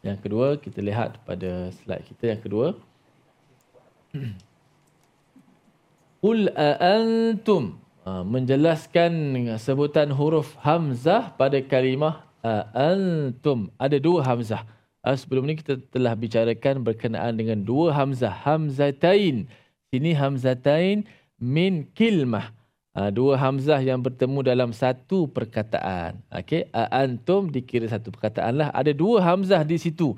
yang 0.00 0.16
kedua 0.16 0.56
kita 0.56 0.80
lihat 0.80 1.20
pada 1.28 1.68
slide 1.68 2.08
kita 2.08 2.32
yang 2.32 2.40
kedua. 2.40 2.72
Qul 6.24 6.48
antum 6.80 7.76
ha, 8.08 8.24
menjelaskan 8.24 9.12
sebutan 9.60 10.16
huruf 10.16 10.56
hamzah 10.64 11.36
pada 11.36 11.60
kalimah 11.60 12.24
antum. 12.72 13.68
Ada 13.76 14.00
dua 14.00 14.24
hamzah. 14.24 14.64
Ha, 15.00 15.16
sebelum 15.16 15.48
ni 15.48 15.56
kita 15.56 15.80
telah 15.92 16.12
bicarakan 16.16 16.84
berkenaan 16.84 17.36
dengan 17.36 17.64
dua 17.64 17.92
hamzah. 17.96 18.32
Hamzatain. 18.32 19.48
Sini 19.90 20.14
hamzatain 20.14 21.02
min 21.40 21.88
kilmah. 21.96 22.52
Uh, 22.90 23.06
dua 23.06 23.38
hamzah 23.38 23.78
yang 23.78 24.02
bertemu 24.02 24.42
dalam 24.42 24.70
satu 24.74 25.30
perkataan. 25.30 26.18
Okey, 26.28 26.66
antum 26.74 27.46
dikira 27.48 27.86
satu 27.86 28.10
perkataan 28.10 28.60
lah. 28.60 28.68
Ada 28.74 28.90
dua 28.90 29.22
hamzah 29.22 29.62
di 29.64 29.78
situ. 29.78 30.12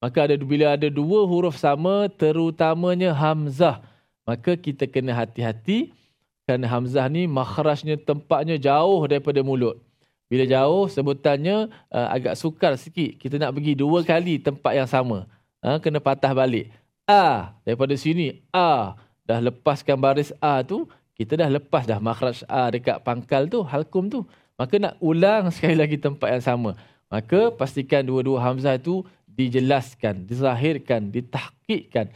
Maka 0.00 0.28
ada 0.28 0.34
bila 0.40 0.76
ada 0.76 0.88
dua 0.92 1.24
huruf 1.24 1.56
sama, 1.56 2.12
terutamanya 2.12 3.12
hamzah, 3.16 3.80
maka 4.28 4.52
kita 4.52 4.84
kena 4.84 5.16
hati-hati 5.16 5.96
kerana 6.44 6.68
hamzah 6.68 7.08
ni 7.08 7.24
makhrajnya 7.24 7.96
tempatnya 7.96 8.60
jauh 8.60 9.00
daripada 9.08 9.40
mulut. 9.40 9.80
Bila 10.28 10.48
jauh, 10.48 10.88
sebutannya 10.88 11.68
uh, 11.92 12.08
agak 12.12 12.36
sukar 12.40 12.76
sikit. 12.80 13.20
Kita 13.20 13.36
nak 13.36 13.52
pergi 13.52 13.76
dua 13.76 14.00
kali 14.00 14.40
tempat 14.40 14.72
yang 14.72 14.88
sama. 14.88 15.28
Uh, 15.60 15.76
kena 15.76 16.00
patah 16.00 16.32
balik. 16.32 16.72
A, 17.04 17.52
daripada 17.68 17.92
sini, 18.00 18.40
A. 18.48 18.96
Dah 19.24 19.40
lepaskan 19.40 19.96
baris 19.96 20.36
A 20.36 20.60
tu, 20.60 20.84
kita 21.16 21.40
dah 21.40 21.48
lepas 21.48 21.88
dah 21.88 21.96
makhraj 21.96 22.44
A 22.44 22.68
dekat 22.68 23.00
pangkal 23.00 23.48
tu, 23.48 23.64
halkum 23.64 24.12
tu. 24.12 24.28
Maka 24.60 24.76
nak 24.76 25.00
ulang 25.00 25.48
sekali 25.54 25.80
lagi 25.80 25.96
tempat 25.96 26.28
yang 26.28 26.44
sama. 26.44 26.76
Maka 27.08 27.48
pastikan 27.48 28.04
dua-dua 28.04 28.44
hamzah 28.44 28.76
itu 28.76 29.00
dijelaskan, 29.24 30.28
dizahirkan, 30.28 31.08
ditahkikkan. 31.08 32.12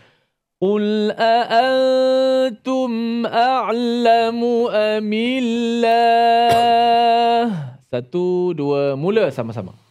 Qul 0.58 1.14
a'antum 1.14 2.92
a'lamu 3.24 4.68
amillah. 4.68 5.88
Satu, 7.88 8.52
dua, 8.52 8.98
mula 9.00 9.32
sama-sama. 9.32 9.87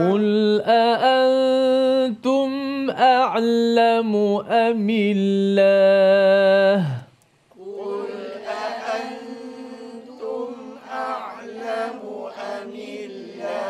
قل 0.00 0.24
أأنتم 0.64 2.50
أعلم 2.90 4.10
أم 4.48 4.88
الله 4.90 6.76
قل 7.54 8.10
أأنتم 8.48 10.48
أعلم 10.90 12.00
أم 12.32 12.72
الله 12.74 13.68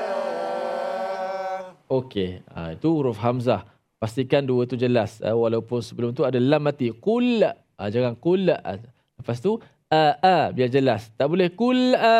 Okey, 1.90 2.38
ha, 2.54 2.70
itu 2.70 2.86
huruf 2.86 3.18
Hamzah. 3.18 3.66
Pastikan 3.98 4.46
dua 4.46 4.62
tu 4.62 4.78
jelas. 4.78 5.18
Ha, 5.18 5.34
walaupun 5.34 5.82
sebelum 5.82 6.14
tu 6.14 6.22
ada 6.22 6.38
lam 6.38 6.62
mati. 6.62 6.94
Kul. 6.94 7.42
Ha, 7.42 7.90
jangan 7.90 8.14
kul. 8.14 8.46
Ha. 8.46 8.78
Lepas 9.18 9.42
tu, 9.42 9.58
a, 9.90 10.14
a, 10.22 10.54
biar 10.54 10.70
jelas. 10.70 11.10
Tak 11.18 11.26
boleh 11.26 11.50
kul. 11.50 11.98
A, 11.98 12.14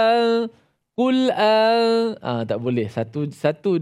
Kul 0.96 1.28
al 1.36 2.16
ah 2.24 2.48
tak 2.48 2.60
boleh. 2.64 2.88
Satu 2.88 3.28
satu 3.28 3.76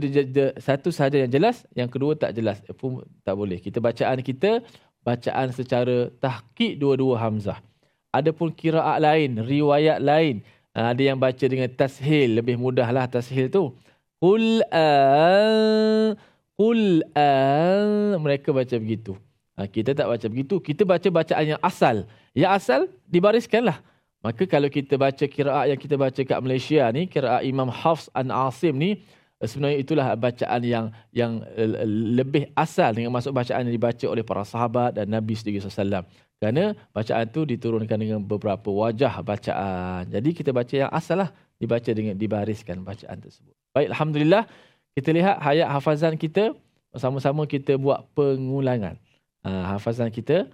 satu 0.57 0.89
saja 0.89 1.21
yang 1.21 1.29
jelas, 1.29 1.61
yang 1.77 1.85
kedua 1.85 2.17
tak 2.17 2.33
jelas. 2.33 2.57
Pun 2.73 3.05
tak 3.21 3.37
boleh. 3.37 3.61
Kita 3.61 3.77
bacaan 3.77 4.25
kita 4.25 4.65
bacaan 5.05 5.53
secara 5.53 6.09
tahqiq 6.17 6.81
dua-dua 6.81 7.21
hamzah. 7.21 7.61
Adapun 8.09 8.49
qiraat 8.49 8.97
lain, 8.97 9.41
riwayat 9.45 10.01
lain, 10.01 10.41
ah, 10.73 10.93
ada 10.93 11.01
yang 11.01 11.17
baca 11.17 11.45
dengan 11.45 11.69
tashil, 11.69 12.41
lebih 12.41 12.57
mudahlah 12.57 13.05
tashil 13.05 13.45
tu. 13.49 13.77
Kul 14.17 14.65
al 14.73 16.17
Kul 16.53 17.01
al 17.17 18.17
mereka 18.21 18.53
baca 18.53 18.75
begitu. 18.77 19.17
Ha, 19.57 19.69
kita 19.69 19.93
tak 19.93 20.09
baca 20.09 20.25
begitu. 20.29 20.57
Kita 20.61 20.81
baca 20.85 21.07
bacaan 21.09 21.45
yang 21.45 21.61
asal. 21.61 22.05
Yang 22.33 22.51
asal 22.57 22.81
dibariskanlah. 23.09 23.81
Maka 24.23 24.47
kalau 24.47 24.71
kita 24.71 24.95
baca 24.95 25.25
kiraat 25.27 25.67
yang 25.67 25.79
kita 25.79 25.99
baca 25.99 26.21
kat 26.23 26.39
Malaysia 26.39 26.87
ni, 26.95 27.11
kiraat 27.11 27.43
Imam 27.43 27.67
Hafs 27.67 28.07
an 28.15 28.31
Asim 28.31 28.79
ni, 28.79 29.03
eh, 29.43 29.47
sebenarnya 29.51 29.83
itulah 29.83 30.07
bacaan 30.15 30.61
yang 30.63 30.85
yang 31.11 31.43
eh, 31.59 31.83
lebih 32.15 32.47
asal 32.55 32.95
dengan 32.95 33.11
masuk 33.11 33.35
bacaan 33.35 33.67
yang 33.67 33.75
dibaca 33.75 34.05
oleh 34.07 34.23
para 34.23 34.47
sahabat 34.47 34.95
dan 34.95 35.11
Nabi 35.11 35.35
SAW. 35.35 36.07
Kerana 36.39 36.71
bacaan 36.95 37.25
tu 37.35 37.43
diturunkan 37.43 37.99
dengan 37.99 38.23
beberapa 38.23 38.71
wajah 38.71 39.19
bacaan. 39.19 40.07
Jadi 40.07 40.29
kita 40.31 40.55
baca 40.55 40.71
yang 40.71 40.91
asal 40.91 41.19
lah, 41.19 41.29
dibaca 41.59 41.91
dengan 41.91 42.15
dibariskan 42.15 42.79
bacaan 42.79 43.19
tersebut. 43.19 43.51
Baik, 43.75 43.91
Alhamdulillah. 43.91 44.47
Kita 44.93 45.09
lihat 45.09 45.41
hayat 45.41 45.67
hafazan 45.67 46.15
kita, 46.15 46.53
sama-sama 46.95 47.43
kita 47.49 47.75
buat 47.79 48.05
pengulangan. 48.13 48.99
Ha, 49.43 49.75
hafazan 49.75 50.13
kita, 50.13 50.47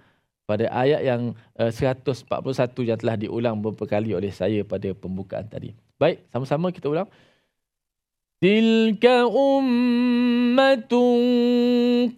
pada 0.50 0.66
ayat 0.74 1.06
yang 1.06 1.30
eh, 1.54 1.70
uh, 1.70 1.94
141 1.94 2.26
yang 2.82 2.98
telah 2.98 3.14
diulang 3.14 3.54
beberapa 3.62 3.86
kali 3.86 4.10
oleh 4.18 4.34
saya 4.34 4.66
pada 4.66 4.90
pembukaan 4.90 5.46
tadi. 5.46 5.70
Baik, 5.94 6.26
sama-sama 6.34 6.74
kita 6.74 6.90
ulang. 6.90 7.06
Tilka 8.42 9.30
ummatun 9.30 11.20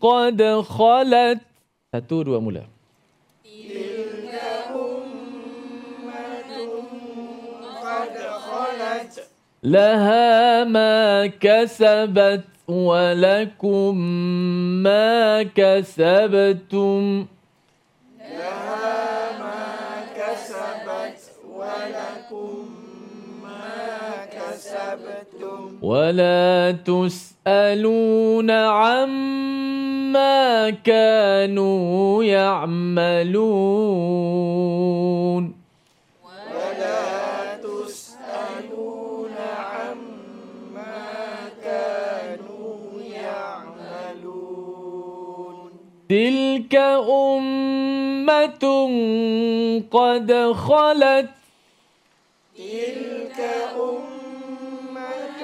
qad 0.00 0.40
khalat. 0.64 1.44
Satu, 1.92 2.24
dua, 2.24 2.40
mula. 2.40 2.64
Tilka 3.44 4.72
ummatun 4.80 6.72
qad 7.84 8.16
khalat. 8.16 9.28
Laha 9.60 10.64
ma 10.64 11.28
kasabat 11.36 12.48
wa 12.64 13.12
lakum 13.12 13.92
ma 14.80 15.44
kasabtum. 15.52 17.28
لها 18.30 19.38
ما 19.38 20.04
كسبت 20.16 21.20
ولكم 21.54 22.68
ما 23.42 24.26
كسبتم. 24.26 25.78
ولا 25.82 26.76
تسألون 26.86 28.50
عما 28.50 29.50
كانوا 30.70 32.24
يعملون. 32.24 33.62
تلك 46.12 46.74
أمة 47.08 48.64
قد 49.90 50.32
خلت 50.52 51.30
تلك 52.56 53.38
أمة 53.76 55.42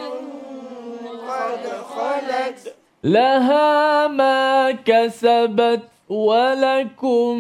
قد 1.28 1.64
خلت 1.94 2.74
لها 3.04 4.06
ما 4.08 4.70
كسبت 4.84 5.82
ولكم 6.08 7.38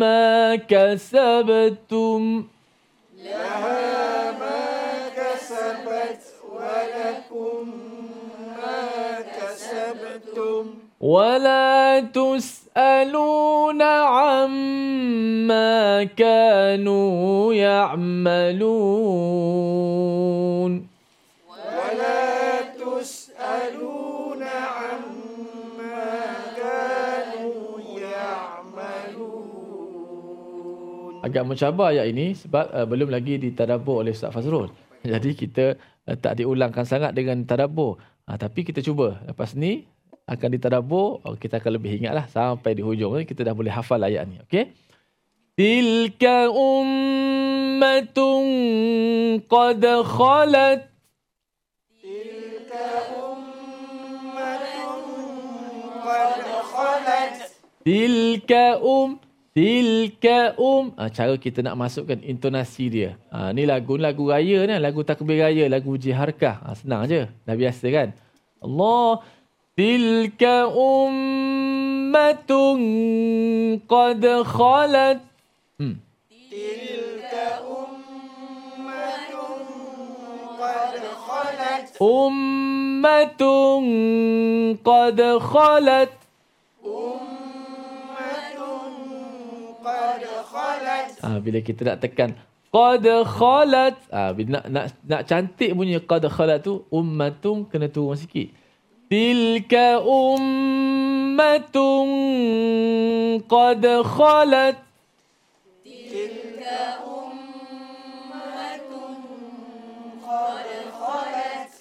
ما 0.00 0.56
كسبتم 0.56 2.44
لها 3.24 4.23
ولا 11.03 11.99
تسألون 12.11 13.81
عما 13.81 15.71
كانوا 16.03 17.53
يعملون 17.53 18.59
ولا 21.47 22.61
تسألون 22.75 24.43
عما 24.43 26.11
كانوا 26.59 27.79
يعملون 27.79 29.27
Agak 31.19 31.43
mencabar 31.47 31.95
ayat 31.95 32.11
ini 32.11 32.35
sebab 32.35 32.71
uh, 32.75 32.83
belum 32.87 33.07
lagi 33.11 33.39
ditadabur 33.39 34.03
oleh 34.03 34.11
Ustaz 34.11 34.35
Fazrul. 34.35 34.67
Jadi 35.03 35.31
kita 35.31 35.79
uh, 35.79 36.15
tak 36.19 36.43
diulangkan 36.43 36.83
sangat 36.83 37.15
dengan 37.15 37.47
tadabur. 37.47 37.99
Uh, 38.27 38.35
tapi 38.35 38.67
kita 38.67 38.83
cuba. 38.83 39.23
Lepas 39.27 39.55
ni 39.55 39.87
akan 40.24 40.48
ditadabur, 40.56 41.20
oh, 41.20 41.36
kita 41.36 41.60
akan 41.60 41.72
lebih 41.76 42.00
ingatlah 42.00 42.24
sampai 42.28 42.72
di 42.76 42.82
hujung 42.84 43.12
kita 43.28 43.44
dah 43.44 43.54
boleh 43.56 43.72
hafal 43.72 44.00
ayat 44.00 44.24
ni. 44.24 44.40
Okey. 44.44 44.72
Tilka 45.54 46.50
ummatun 46.50 48.42
qad 49.46 49.84
khalat 50.02 50.94
Tilka 57.84 58.80
um, 58.80 59.20
tilka 59.52 60.56
um. 60.56 60.96
ha, 60.96 61.12
cara 61.12 61.36
kita 61.36 61.60
nak 61.60 61.76
masukkan 61.76 62.16
intonasi 62.24 62.88
dia 62.88 63.10
ha, 63.28 63.52
ni 63.52 63.68
lagu 63.68 64.00
lagu 64.00 64.32
raya 64.32 64.64
ni 64.64 64.74
lagu 64.80 65.04
takbir 65.04 65.44
raya 65.44 65.68
lagu 65.68 65.92
jiharkah 66.00 66.64
ha, 66.64 66.72
ah, 66.72 66.74
senang 66.74 67.04
je 67.04 67.28
dah 67.44 67.52
biasa 67.52 67.86
kan 67.92 68.08
Allah 68.64 69.20
Tilka 69.75 70.67
ummatun 70.67 71.09
Qad 73.87 74.23
khalat 74.43 75.19
hmm. 75.79 75.95
تلك 76.49 77.33
أمة 77.69 78.91
قد 80.59 81.03
خلت 81.25 81.87
Ummatun 82.01 83.85
Qad 84.83 85.19
khalat 85.39 86.11
أمة 86.83 88.59
قد 89.85 90.23
خلت 90.51 91.13
Ah, 91.19 91.37
bila 91.43 91.59
kita 91.59 91.83
nak 91.87 91.99
tekan 92.03 92.31
qad 92.73 93.05
khalat 93.35 93.95
ah, 94.13 94.31
bila 94.35 94.61
nak 94.61 94.65
nak 94.71 94.85
nak 95.03 95.21
cantik 95.29 95.71
bunyi 95.75 95.99
qad 95.99 96.23
khalat 96.31 96.59
tu 96.63 96.83
ummatun 96.91 97.65
kena 97.69 97.87
turun 97.91 98.17
sikit 98.19 98.51
Tilka 99.10 100.00
ummatun 100.00 102.08
qad 103.52 103.82
khalat 104.16 104.76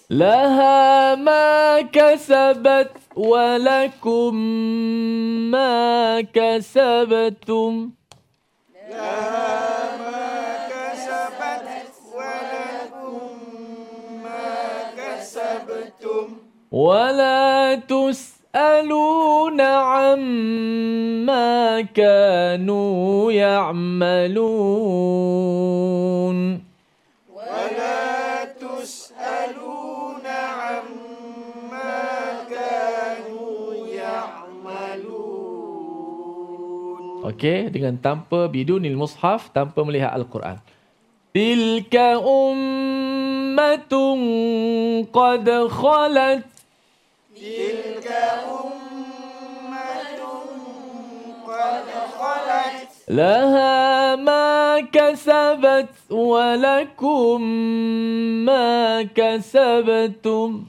لها 0.10 1.16
ما 1.16 1.82
كسبت 1.82 2.92
ولكم 3.16 4.36
ما 5.52 6.22
كسبتم 6.22 7.92
لها 8.90 9.98
ما 9.98 10.68
كسبت 10.70 11.92
ولكم 12.14 13.30
ما 14.24 14.84
كسبتم 14.98 16.43
ولا 16.73 17.81
تسألون 17.89 19.61
عما 19.61 21.81
كانوا 21.81 23.33
يعملون 25.19 26.37
ولا 27.33 28.45
تسألون 28.45 30.27
عما 30.27 32.05
كانوا 32.53 33.75
يعملون 33.75 35.27
Okey, 37.29 37.69
dengan 37.69 38.01
tanpa 38.01 38.49
bidunil 38.49 38.97
mushaf, 38.97 39.53
tanpa 39.53 39.85
melihat 39.85 40.17
Al-Quran. 40.17 40.57
Tilka 41.29 42.17
ummatun 42.17 44.17
qad 45.13 45.45
khalat 45.69 46.49
تلك 47.44 48.08
أمة 48.48 50.20
قد 51.48 51.88
خلت 52.20 52.90
لها 53.08 54.16
ما 54.16 54.80
كسبت 54.94 55.90
ولكم 56.10 57.42
ما 58.46 59.04
كسبتم. 59.16 60.64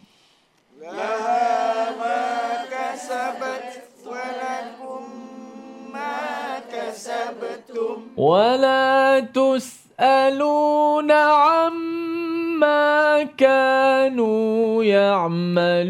لها 0.83 1.91
ما 2.01 2.65
كسبت 2.75 3.83
ولكم 4.07 5.03
ما 5.93 6.59
كسبتم. 6.73 8.07
ولا 8.17 9.21
تسألون 9.35 11.11
عما 11.13 12.04
كانوا 13.40 14.84
يعملون 14.84 15.88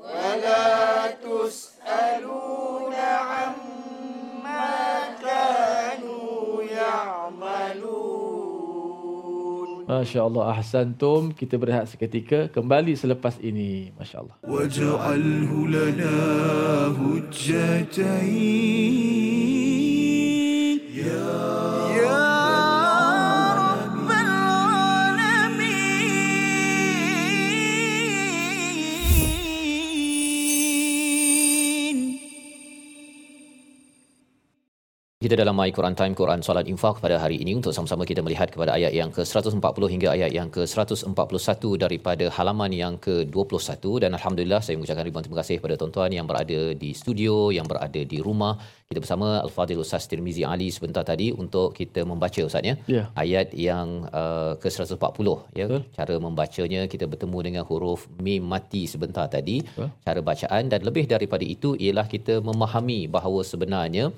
ولا 0.00 1.06
تسألون 1.22 2.94
عما 2.94 4.66
كانوا 5.22 6.62
يعملون 6.62 8.14
Masya 9.84 10.24
Allah, 10.24 10.56
ahsantum. 10.56 11.36
Kita 11.36 11.60
berehat 11.60 11.84
seketika. 11.92 12.48
Kembali 12.48 12.96
selepas 12.96 13.36
ini. 13.44 13.92
Masya 14.00 14.16
Allah. 14.24 14.36
واجعله 14.48 15.50
لنا 15.68 16.16
هجتين 16.96 18.64
Kita 35.19 35.35
dalam 35.35 35.51
My 35.59 35.67
Quran 35.75 35.95
Time, 35.99 36.15
Quran 36.15 36.39
Salat 36.39 36.63
Infak 36.71 37.03
pada 37.03 37.19
hari 37.19 37.43
ini 37.43 37.51
untuk 37.59 37.75
sama-sama 37.75 38.07
kita 38.07 38.23
melihat 38.23 38.47
kepada 38.55 38.71
ayat 38.71 38.95
yang 38.95 39.11
ke-140 39.11 39.83
hingga 39.93 40.15
ayat 40.15 40.31
yang 40.31 40.47
ke-141 40.47 41.59
daripada 41.83 42.31
halaman 42.31 42.71
yang 42.71 42.95
ke-21 43.05 43.83
dan 44.03 44.15
Alhamdulillah 44.15 44.63
saya 44.63 44.79
mengucapkan 44.79 45.03
ribuan 45.03 45.27
terima 45.27 45.43
kasih 45.43 45.59
kepada 45.59 45.75
tuan-tuan 45.75 46.15
yang 46.15 46.23
berada 46.23 46.71
di 46.71 46.95
studio, 46.95 47.51
yang 47.51 47.67
berada 47.67 47.99
di 47.99 48.23
rumah. 48.27 48.55
Kita 48.87 49.03
bersama 49.03 49.43
Al-Fadhil 49.43 49.83
Ustaz 49.83 50.07
Tirmizi 50.07 50.47
Ali 50.47 50.71
sebentar 50.71 51.03
tadi 51.03 51.35
untuk 51.35 51.75
kita 51.75 52.07
membaca 52.07 52.39
Ustaz 52.47 52.63
ya. 52.63 52.79
Ya. 52.87 53.03
Ayat 53.23 53.51
yang 53.51 54.07
uh, 54.15 54.55
ke-140 54.63 55.27
ya. 55.59 55.67
Cara 55.99 56.15
membacanya 56.15 56.87
kita 56.87 57.11
bertemu 57.11 57.39
dengan 57.43 57.63
huruf 57.67 58.07
mim 58.23 58.47
mati 58.55 58.87
sebentar 58.87 59.27
tadi. 59.27 59.67
Betul. 59.67 59.91
Cara 59.99 60.19
bacaan 60.31 60.71
dan 60.71 60.79
lebih 60.79 61.11
daripada 61.11 61.43
itu 61.43 61.75
ialah 61.75 62.07
kita 62.07 62.39
memahami 62.39 63.11
bahawa 63.11 63.43
sebenarnya 63.43 64.15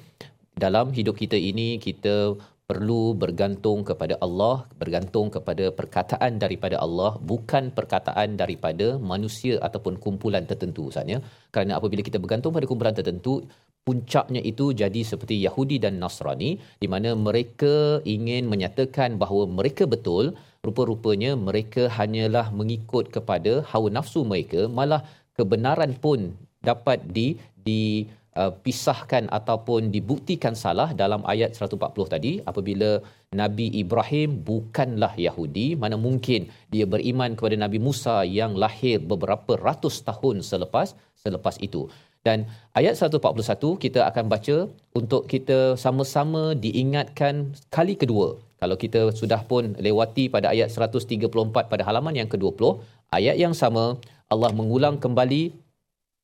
dalam 0.56 0.92
hidup 0.92 1.16
kita 1.22 1.38
ini 1.38 1.80
kita 1.80 2.36
perlu 2.72 3.12
bergantung 3.22 3.84
kepada 3.84 4.16
Allah, 4.26 4.64
bergantung 4.82 5.28
kepada 5.28 5.66
perkataan 5.76 6.40
daripada 6.44 6.80
Allah, 6.80 7.20
bukan 7.32 7.68
perkataan 7.78 8.40
daripada 8.40 8.96
manusia 9.12 9.60
ataupun 9.68 10.00
kumpulan 10.00 10.48
tertentu 10.48 10.88
Ustaz 10.88 11.12
ya. 11.14 11.20
Kerana 11.52 11.76
apabila 11.80 12.00
kita 12.00 12.16
bergantung 12.24 12.56
pada 12.56 12.70
kumpulan 12.72 12.96
tertentu, 12.96 13.44
puncaknya 13.84 14.40
itu 14.52 14.72
jadi 14.82 15.02
seperti 15.12 15.36
Yahudi 15.46 15.84
dan 15.84 16.00
Nasrani 16.00 16.52
di 16.82 16.88
mana 16.94 17.12
mereka 17.28 18.00
ingin 18.16 18.48
menyatakan 18.48 19.20
bahawa 19.20 19.44
mereka 19.60 19.84
betul, 19.84 20.32
rupa-rupanya 20.64 21.36
mereka 21.48 21.92
hanyalah 21.98 22.56
mengikut 22.60 23.12
kepada 23.16 23.68
hawa 23.68 23.92
nafsu 23.92 24.24
mereka, 24.24 24.72
malah 24.80 25.04
kebenaran 25.36 25.92
pun 25.98 26.32
dapat 26.64 27.04
di 27.18 27.36
di 27.68 28.08
uh, 28.40 28.52
pisahkan 28.64 29.28
ataupun 29.38 29.92
dibuktikan 29.96 30.56
salah 30.64 30.90
dalam 31.02 31.22
ayat 31.34 31.58
140 31.58 32.14
tadi 32.14 32.34
apabila 32.50 32.90
Nabi 33.42 33.68
Ibrahim 33.82 34.30
bukanlah 34.50 35.14
Yahudi 35.28 35.68
mana 35.84 35.96
mungkin 36.08 36.52
dia 36.74 36.86
beriman 36.94 37.36
kepada 37.38 37.56
Nabi 37.64 37.80
Musa 37.88 38.16
yang 38.40 38.54
lahir 38.64 38.98
beberapa 39.12 39.56
ratus 39.68 40.04
tahun 40.10 40.44
selepas 40.52 40.96
selepas 41.24 41.58
itu. 41.68 41.84
Dan 42.22 42.46
ayat 42.78 42.94
141 43.02 43.82
kita 43.84 44.06
akan 44.10 44.26
baca 44.30 44.58
untuk 44.94 45.26
kita 45.26 45.74
sama-sama 45.84 46.54
diingatkan 46.54 47.58
kali 47.74 47.98
kedua. 47.98 48.38
Kalau 48.62 48.78
kita 48.78 49.10
sudah 49.20 49.42
pun 49.52 49.74
lewati 49.86 50.30
pada 50.30 50.54
ayat 50.54 50.70
134 50.70 51.18
pada 51.72 51.84
halaman 51.88 52.14
yang 52.14 52.30
ke-20 52.30 52.78
ayat 53.10 53.36
yang 53.42 53.58
sama 53.58 53.98
Allah 54.30 54.54
mengulang 54.54 55.02
kembali 55.02 55.44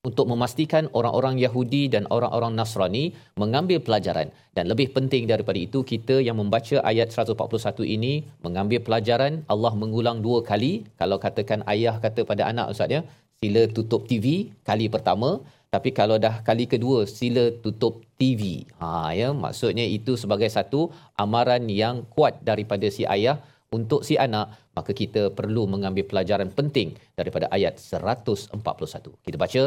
untuk 0.05 0.25
memastikan 0.31 0.87
orang-orang 0.97 1.35
Yahudi 1.41 1.89
dan 1.93 2.03
orang-orang 2.15 2.53
Nasrani 2.59 3.05
mengambil 3.41 3.79
pelajaran. 3.85 4.29
Dan 4.55 4.69
lebih 4.71 4.93
penting 4.97 5.25
daripada 5.31 5.59
itu 5.67 5.81
kita 5.81 6.21
yang 6.27 6.37
membaca 6.41 6.77
ayat 6.91 7.09
141 7.11 7.83
ini 7.95 8.13
mengambil 8.45 8.79
pelajaran 8.87 9.43
Allah 9.53 9.73
mengulang 9.81 10.19
dua 10.25 10.39
kali. 10.45 10.85
Kalau 11.01 11.17
katakan 11.25 11.61
ayah 11.73 11.95
kata 12.05 12.23
pada 12.31 12.45
anak 12.51 12.73
ustaz 12.73 12.93
ya 12.95 13.01
sila 13.41 13.63
tutup 13.77 14.09
TV 14.09 14.53
kali 14.69 14.87
pertama. 14.95 15.29
Tapi 15.67 15.91
kalau 15.91 16.15
dah 16.15 16.35
kali 16.47 16.65
kedua 16.73 17.03
sila 17.03 17.51
tutup 17.63 17.99
TV 18.15 18.63
ha 18.79 19.11
ya 19.19 19.29
maksudnya 19.43 19.83
itu 19.97 20.15
sebagai 20.21 20.47
satu 20.47 20.81
amaran 21.23 21.67
yang 21.81 22.07
kuat 22.15 22.39
daripada 22.49 22.87
si 22.87 23.03
ayah 23.15 23.37
untuk 23.77 24.01
si 24.07 24.15
anak 24.25 24.55
maka 24.76 24.90
kita 24.90 25.22
perlu 25.38 25.62
mengambil 25.68 26.04
pelajaran 26.10 26.48
penting 26.58 26.88
daripada 27.18 27.46
ayat 27.56 27.74
141 27.80 28.56
kita 29.26 29.36
baca 29.36 29.62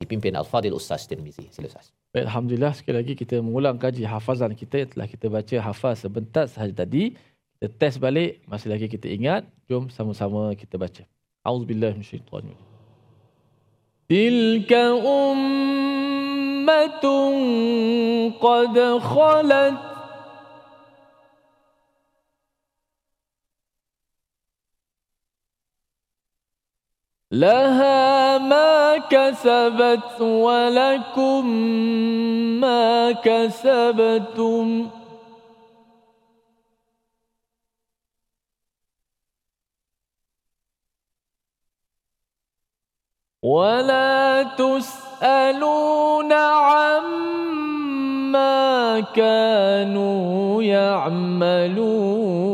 dipimpin 0.00 0.32
Al-Fadil 0.32 0.72
Ustaz 0.72 1.04
Tirmizi. 1.04 1.52
Sila 1.52 1.68
Ustaz. 1.68 1.92
Baik, 2.10 2.32
Alhamdulillah 2.32 2.72
sekali 2.72 2.96
lagi 2.96 3.12
kita 3.12 3.36
mengulang 3.44 3.76
kaji 3.76 4.08
hafazan 4.08 4.56
kita 4.56 4.82
yang 4.82 4.90
telah 4.96 5.06
kita 5.06 5.26
baca 5.28 5.56
hafaz 5.60 6.08
sebentar 6.08 6.48
sahaja 6.48 6.72
tadi. 6.72 7.12
Kita 7.60 7.68
test 7.76 8.00
balik, 8.00 8.40
masih 8.48 8.72
lagi 8.72 8.88
kita 8.88 9.12
ingat. 9.12 9.44
Jom 9.68 9.92
sama-sama 9.92 10.56
kita 10.56 10.80
baca. 10.80 11.04
Auzubillahi 11.44 12.00
minasyaitanir 12.00 12.56
تلك 14.10 14.66
أمة 15.06 17.06
قد 18.42 18.76
خلت 18.98 19.93
لها 27.35 28.37
ما 28.37 28.97
كسبت 29.11 30.21
ولكم 30.21 31.47
ما 32.63 33.11
كسبتم 33.11 34.89
ولا 43.43 44.43
تسألون 44.57 46.33
عما 46.33 47.39
كانوا 48.99 50.63
يعملون 50.63 52.45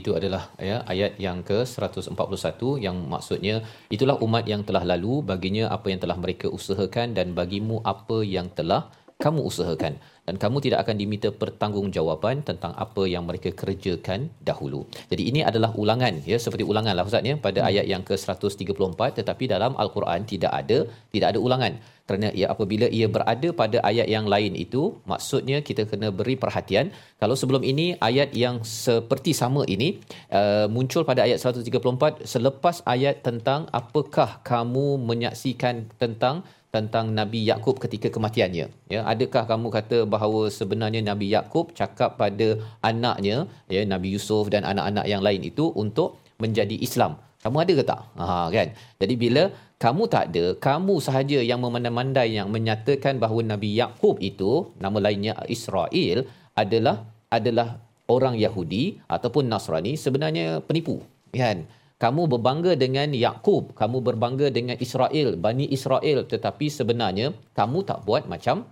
itu 0.00 0.10
adalah 0.18 0.42
ya 0.70 0.76
ayat 0.92 1.12
yang 1.26 1.38
ke-141 1.48 2.60
yang 2.86 2.96
maksudnya 3.12 3.56
itulah 3.94 4.16
umat 4.26 4.44
yang 4.52 4.62
telah 4.68 4.84
lalu 4.92 5.14
baginya 5.30 5.64
apa 5.76 5.86
yang 5.92 6.00
telah 6.04 6.16
mereka 6.22 6.46
usahakan 6.58 7.12
dan 7.18 7.36
bagimu 7.40 7.78
apa 7.94 8.18
yang 8.36 8.48
telah 8.58 8.82
kamu 9.24 9.40
usahakan 9.50 9.94
dan 10.26 10.34
kamu 10.42 10.58
tidak 10.64 10.78
akan 10.84 10.96
diminta 11.00 11.28
pertanggungjawaban 11.42 12.36
tentang 12.48 12.72
apa 12.84 13.02
yang 13.12 13.24
mereka 13.28 13.50
kerjakan 13.60 14.20
dahulu. 14.48 14.80
Jadi 15.10 15.22
ini 15.30 15.40
adalah 15.50 15.70
ulangan 15.82 16.14
ya 16.32 16.38
seperti 16.44 16.64
ulangan 16.72 16.94
lah 16.96 17.04
Ustaz 17.10 17.26
ya 17.30 17.36
pada 17.46 17.60
ayat 17.70 17.86
yang 17.92 18.02
ke-134 18.08 19.00
tetapi 19.18 19.44
dalam 19.54 19.72
al-Quran 19.82 20.22
tidak 20.32 20.52
ada 20.60 20.78
tidak 21.14 21.28
ada 21.34 21.40
ulangan. 21.46 21.74
Kerana 22.10 22.28
ia 22.34 22.46
apabila 22.52 22.86
ia 22.98 23.06
berada 23.06 23.48
pada 23.60 23.78
ayat 23.90 24.06
yang 24.10 24.26
lain 24.26 24.58
itu 24.58 24.98
maksudnya 25.10 25.58
kita 25.68 25.82
kena 25.90 26.08
beri 26.18 26.34
perhatian. 26.34 26.90
Kalau 27.22 27.38
sebelum 27.40 27.62
ini 27.72 27.86
ayat 28.08 28.34
yang 28.34 28.56
seperti 28.66 29.30
sama 29.30 29.62
ini 29.74 30.02
uh, 30.38 30.66
muncul 30.66 31.06
pada 31.10 31.22
ayat 31.26 31.38
134 31.38 32.26
selepas 32.26 32.82
ayat 32.94 33.22
tentang 33.26 33.70
apakah 33.80 34.42
kamu 34.42 34.98
menyaksikan 35.10 35.86
tentang 36.02 36.42
tentang 36.70 37.10
Nabi 37.10 37.42
Yakub 37.50 37.82
ketika 37.82 38.08
kematiannya. 38.14 38.66
Ya, 38.86 39.00
adakah 39.02 39.42
kamu 39.50 39.68
kata 39.74 39.98
bahawa 40.06 40.46
sebenarnya 40.58 41.02
Nabi 41.02 41.26
Yakub 41.34 41.74
cakap 41.74 42.14
pada 42.14 42.62
anaknya, 42.80 43.50
ya 43.66 43.82
Nabi 43.82 44.14
Yusuf 44.14 44.46
dan 44.54 44.62
anak-anak 44.62 45.06
yang 45.10 45.22
lain 45.22 45.42
itu 45.50 45.74
untuk 45.74 46.22
menjadi 46.38 46.78
Islam? 46.78 47.18
Kamu 47.42 47.56
ada 47.56 47.72
ke 47.72 47.84
tak? 47.90 48.00
Ha 48.20 48.52
kan. 48.52 48.68
Jadi 49.00 49.14
bila 49.16 49.42
kamu 49.80 50.02
tak 50.12 50.24
ada, 50.30 50.44
kamu 50.60 50.94
sahaja 51.00 51.38
yang 51.40 51.60
memandai-mandai 51.64 52.36
yang 52.36 52.52
menyatakan 52.52 53.16
bahawa 53.16 53.40
Nabi 53.56 53.74
Yakub 53.80 54.20
itu 54.20 54.70
nama 54.76 55.00
lainnya 55.00 55.34
Israel 55.48 56.28
adalah 56.52 57.08
adalah 57.32 57.80
orang 58.10 58.36
Yahudi 58.36 59.00
ataupun 59.08 59.48
Nasrani 59.48 59.96
sebenarnya 59.96 60.60
penipu, 60.62 61.00
kan? 61.32 61.64
Kamu 62.00 62.22
berbangga 62.32 62.72
dengan 62.80 63.12
Yakub, 63.12 63.76
kamu 63.76 64.00
berbangga 64.00 64.48
dengan 64.48 64.76
Israel, 64.80 65.36
Bani 65.36 65.68
Israel 65.68 66.24
tetapi 66.24 66.66
sebenarnya 66.72 67.36
kamu 67.52 67.84
tak 67.84 68.08
buat 68.08 68.24
macam 68.24 68.64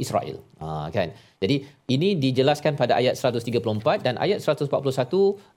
Israel. 0.00 0.36
Ha 0.60 0.88
kan. 0.92 1.12
Jadi 1.40 1.56
ini 1.94 2.08
dijelaskan 2.24 2.76
pada 2.80 2.96
ayat 3.00 3.16
134 3.16 4.04
dan 4.04 4.16
ayat 4.16 4.40
141 4.44 4.68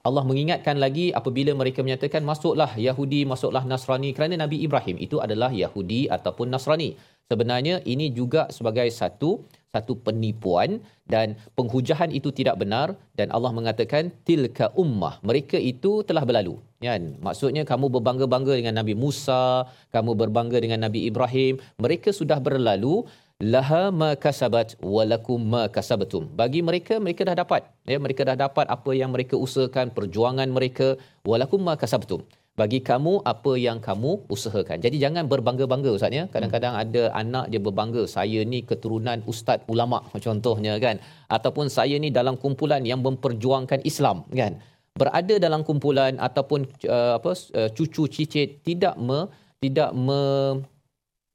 Allah 0.08 0.24
mengingatkan 0.30 0.80
lagi 0.80 1.12
apabila 1.20 1.52
mereka 1.56 1.80
menyatakan 1.84 2.24
masuklah 2.24 2.72
Yahudi, 2.76 3.24
masuklah 3.28 3.64
Nasrani 3.64 4.12
kerana 4.16 4.36
Nabi 4.44 4.64
Ibrahim 4.68 5.00
itu 5.00 5.20
adalah 5.26 5.52
Yahudi 5.52 6.08
ataupun 6.08 6.52
Nasrani. 6.52 6.96
Sebenarnya 7.32 7.80
ini 7.88 8.12
juga 8.12 8.52
sebagai 8.52 8.88
satu 8.92 9.44
satu 9.74 9.98
penipuan 10.06 10.86
dan 11.10 11.34
penghujahan 11.58 12.14
itu 12.14 12.30
tidak 12.30 12.62
benar 12.62 12.94
dan 13.18 13.34
Allah 13.34 13.50
mengatakan 13.50 14.14
tilka 14.22 14.70
ummah 14.78 15.18
mereka 15.26 15.58
itu 15.58 16.06
telah 16.06 16.22
berlalu 16.30 16.62
kan? 16.84 17.02
Maksudnya 17.24 17.64
kamu 17.64 17.88
berbangga-bangga 17.96 18.54
dengan 18.60 18.76
Nabi 18.84 18.94
Musa 18.94 19.66
kamu 19.96 20.12
berbangga 20.18 20.58
dengan 20.58 20.80
Nabi 20.86 21.06
Ibrahim. 21.10 21.62
Mereka 21.78 22.10
sudah 22.12 22.40
berlalu. 22.42 23.06
Laha 23.44 23.92
ma 23.92 24.16
kasabat 24.16 24.80
walakum 24.80 25.42
ma 25.54 25.68
kasabtum. 25.68 26.32
Bagi 26.40 26.64
mereka 26.64 26.96
mereka 27.04 27.28
dah 27.28 27.36
dapat. 27.44 27.68
Ya 27.84 28.00
mereka 28.00 28.24
dah 28.24 28.38
dapat 28.40 28.66
apa 28.76 28.92
yang 28.96 29.12
mereka 29.12 29.36
usahakan 29.36 29.92
perjuangan 29.92 30.48
mereka. 30.48 30.96
Walakum 31.28 31.60
ma 31.60 31.76
kasabtum. 31.76 32.24
Bagi 32.54 32.80
kamu 32.86 33.26
apa 33.26 33.52
yang 33.58 33.82
kamu 33.82 34.30
usahakan. 34.30 34.78
Jadi 34.86 35.02
jangan 35.02 35.26
berbangga-bangga 35.26 35.90
ustaz 35.98 36.14
ya. 36.14 36.30
Kadang-kadang 36.30 36.78
ada 36.78 37.04
anak 37.22 37.50
dia 37.50 37.58
berbangga, 37.58 38.06
saya 38.06 38.46
ni 38.46 38.62
keturunan 38.62 39.26
ustaz 39.26 39.66
ulama 39.66 40.06
contohnya 40.22 40.78
kan? 40.78 41.02
Ataupun 41.28 41.74
saya 41.74 41.98
ni 41.98 42.14
dalam 42.14 42.38
kumpulan 42.38 42.86
yang 42.86 43.02
memperjuangkan 43.02 43.82
Islam 43.92 44.30
kan. 44.30 44.62
Berada 44.94 45.36
dalam 45.46 45.62
kumpulan 45.68 46.22
ataupun 46.28 46.70
uh, 46.86 47.18
apa 47.18 47.32
uh, 47.60 47.70
cucu 47.78 48.04
cicit 48.16 48.62
tidak 48.68 48.94
me, 49.08 49.26
tidak 49.58 49.90
me, 49.90 50.22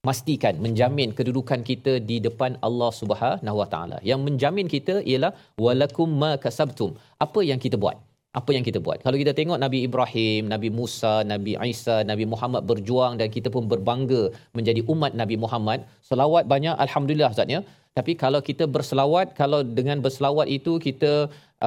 pastikan 0.07 0.55
menjamin 0.65 1.11
kedudukan 1.19 1.61
kita 1.71 1.93
di 2.11 2.17
depan 2.27 2.55
Allah 2.67 2.91
Subhanahu 3.01 3.57
Wa 3.61 3.69
Taala. 3.73 3.99
Yang 4.11 4.21
menjamin 4.27 4.67
kita 4.75 4.95
ialah 5.11 5.33
walakum 5.65 6.07
ma 6.23 6.33
kasabtum. 6.45 6.95
Apa 7.25 7.43
yang 7.51 7.59
kita 7.65 7.75
buat? 7.85 7.99
Apa 8.39 8.51
yang 8.55 8.63
kita 8.69 8.79
buat? 8.87 8.99
Kalau 9.05 9.17
kita 9.23 9.33
tengok 9.39 9.59
Nabi 9.65 9.79
Ibrahim, 9.89 10.43
Nabi 10.55 10.69
Musa, 10.79 11.15
Nabi 11.33 11.53
Isa, 11.73 11.97
Nabi 12.11 12.25
Muhammad 12.33 12.63
berjuang 12.71 13.19
dan 13.21 13.29
kita 13.37 13.49
pun 13.55 13.67
berbangga 13.73 14.23
menjadi 14.59 14.81
umat 14.93 15.13
Nabi 15.21 15.37
Muhammad. 15.45 15.83
Selawat 16.09 16.45
banyak 16.53 16.77
alhamdulillah 16.87 17.35
Ustaz 17.35 17.51
ya. 17.57 17.61
Tapi 17.99 18.13
kalau 18.23 18.41
kita 18.49 18.65
berselawat, 18.75 19.35
kalau 19.41 19.61
dengan 19.79 19.99
berselawat 20.05 20.47
itu 20.59 20.73
kita 20.87 21.13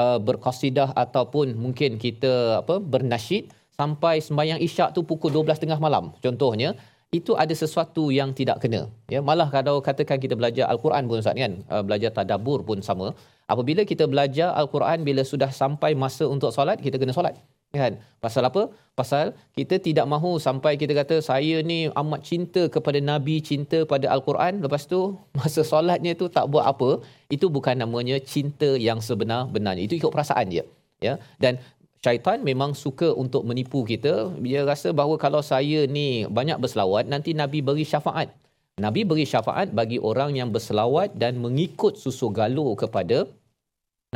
uh, 0.02 0.18
berqasidah 0.28 0.90
ataupun 1.04 1.60
mungkin 1.64 2.00
kita 2.06 2.64
apa 2.64 2.76
bernasyid 2.94 3.52
sampai 3.80 4.16
sembahyang 4.28 4.60
isyak 4.68 4.96
tu 4.96 5.02
pukul 5.12 5.32
12.30 5.36 5.86
malam 5.88 6.06
contohnya 6.26 6.72
itu 7.12 7.36
ada 7.44 7.52
sesuatu 7.62 8.04
yang 8.18 8.30
tidak 8.40 8.64
kena. 8.64 8.82
Ya 9.14 9.20
malah 9.30 9.48
kalau 9.56 9.84
katakan 9.88 10.16
kita 10.24 10.36
belajar 10.40 10.66
al-Quran 10.72 11.12
pun 11.12 11.20
Ustaz 11.20 11.36
kan 11.36 11.54
uh, 11.68 11.84
belajar 11.84 12.10
tadabbur 12.16 12.64
pun 12.64 12.80
sama. 12.90 13.12
Apabila 13.52 13.84
kita 13.92 14.08
belajar 14.08 14.56
al-Quran 14.62 15.04
bila 15.04 15.28
sudah 15.28 15.52
sampai 15.52 15.92
masa 16.04 16.24
untuk 16.36 16.56
solat 16.56 16.80
kita 16.80 16.96
kena 17.02 17.12
solat 17.12 17.36
kan 17.72 17.94
pasal 18.24 18.44
apa 18.50 18.68
pasal 19.00 19.26
kita 19.58 19.80
tidak 19.88 20.06
mahu 20.14 20.32
sampai 20.46 20.76
kita 20.82 20.94
kata 21.02 21.16
saya 21.24 21.64
ni 21.64 21.88
amat 22.02 22.22
cinta 22.30 22.68
kepada 22.76 23.00
nabi 23.00 23.40
cinta 23.50 23.88
pada 23.88 24.12
al-Quran 24.16 24.60
lepas 24.66 24.84
tu 24.94 25.16
masa 25.40 25.64
solatnya 25.72 26.14
tu 26.22 26.28
tak 26.38 26.52
buat 26.52 26.68
apa 26.74 27.00
itu 27.36 27.48
bukan 27.48 27.80
namanya 27.84 28.20
cinta 28.34 28.76
yang 28.88 29.00
sebenar-benarnya 29.08 29.88
itu 29.88 29.96
ikut 30.02 30.12
perasaan 30.12 30.52
je 30.52 30.64
ya 31.00 31.16
dan 31.44 31.56
syaitan 32.02 32.42
memang 32.42 32.74
suka 32.74 33.14
untuk 33.14 33.46
menipu 33.46 33.86
kita. 33.86 34.34
Dia 34.42 34.66
rasa 34.66 34.90
bahawa 34.90 35.16
kalau 35.22 35.42
saya 35.46 35.86
ni 35.86 36.26
banyak 36.26 36.58
berselawat, 36.58 37.06
nanti 37.06 37.38
Nabi 37.38 37.62
beri 37.62 37.86
syafaat. 37.86 38.34
Nabi 38.82 39.06
beri 39.06 39.26
syafaat 39.30 39.70
bagi 39.80 40.02
orang 40.02 40.34
yang 40.34 40.50
berselawat 40.50 41.14
dan 41.14 41.38
mengikut 41.38 41.94
susu 42.02 42.34
galur 42.34 42.74
kepada 42.74 43.30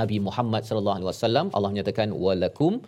Nabi 0.02 0.18
Muhammad 0.18 0.66
sallallahu 0.66 0.98
alaihi 0.98 1.10
wasallam. 1.14 1.46
Allah 1.54 1.70
menyatakan 1.70 2.10
walakum 2.10 2.82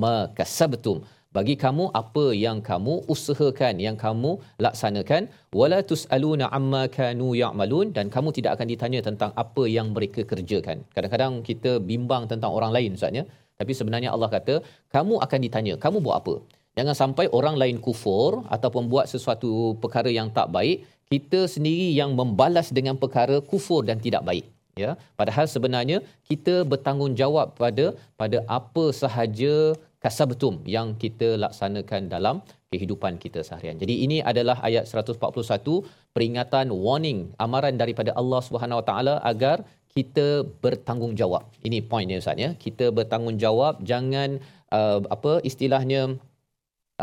ma 0.00 0.28
kasabtum. 0.38 1.04
Bagi 1.32 1.54
kamu 1.56 1.84
apa 1.96 2.24
yang 2.36 2.58
kamu 2.60 2.94
usahakan, 3.08 3.80
yang 3.80 3.96
kamu 3.96 4.36
laksanakan, 4.64 5.32
wala 5.58 5.78
tusaluna 5.80 6.52
amma 6.52 6.82
kanu 6.92 7.32
ya'malun 7.32 7.96
dan 7.96 8.12
kamu 8.12 8.36
tidak 8.36 8.60
akan 8.60 8.68
ditanya 8.72 9.00
tentang 9.00 9.30
apa 9.42 9.64
yang 9.64 9.96
mereka 9.96 10.28
kerjakan. 10.28 10.84
Kadang-kadang 10.92 11.40
kita 11.40 11.80
bimbang 11.80 12.28
tentang 12.28 12.52
orang 12.52 12.72
lain 12.76 13.00
Ustaz 13.00 13.16
ya. 13.16 13.24
Tapi 13.56 13.72
sebenarnya 13.72 14.12
Allah 14.12 14.28
kata, 14.28 14.54
kamu 14.92 15.24
akan 15.24 15.38
ditanya, 15.46 15.74
kamu 15.80 16.04
buat 16.04 16.16
apa? 16.20 16.34
Jangan 16.76 16.96
sampai 16.96 17.26
orang 17.38 17.56
lain 17.62 17.76
kufur 17.80 18.44
ataupun 18.52 18.92
buat 18.92 19.08
sesuatu 19.08 19.76
perkara 19.80 20.12
yang 20.12 20.28
tak 20.36 20.52
baik, 20.56 20.84
kita 21.08 21.48
sendiri 21.54 21.92
yang 21.96 22.12
membalas 22.12 22.68
dengan 22.76 22.96
perkara 22.96 23.40
kufur 23.40 23.84
dan 23.88 24.00
tidak 24.00 24.24
baik. 24.28 24.44
Ya, 24.72 24.96
padahal 25.20 25.44
sebenarnya 25.54 26.00
kita 26.28 26.64
bertanggungjawab 26.64 27.60
pada 27.60 27.92
pada 28.16 28.40
apa 28.48 28.84
sahaja 29.00 29.76
kasabtum 30.04 30.64
yang 30.64 30.96
kita 31.02 31.28
laksanakan 31.42 32.08
dalam 32.14 32.36
kehidupan 32.72 33.20
kita 33.20 33.44
seharian. 33.44 33.76
Jadi 33.82 33.94
ini 34.04 34.18
adalah 34.30 34.56
ayat 34.68 34.88
141 34.88 35.84
peringatan 36.16 36.72
warning 36.72 37.20
amaran 37.36 37.76
daripada 37.76 38.16
Allah 38.20 38.40
Subhanahu 38.48 38.80
Wa 38.80 38.86
Taala 38.88 39.14
agar 39.32 39.56
kita 39.92 40.48
bertanggungjawab. 40.64 41.44
Ini 41.68 41.84
poinnya 41.84 42.16
Ustaz 42.22 42.40
ya. 42.44 42.50
Kita 42.64 42.88
bertanggungjawab 42.96 43.84
jangan 43.84 44.40
uh, 44.72 45.04
apa 45.16 45.44
istilahnya 45.50 46.16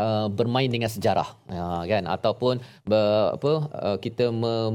uh, 0.04 0.26
bermain 0.38 0.70
dengan 0.74 0.90
sejarah. 0.96 1.28
Uh, 1.58 1.82
kan? 1.92 2.04
Ataupun 2.16 2.54
ber, 2.90 3.36
apa 3.36 3.52
uh, 3.84 3.98
kita 4.04 4.26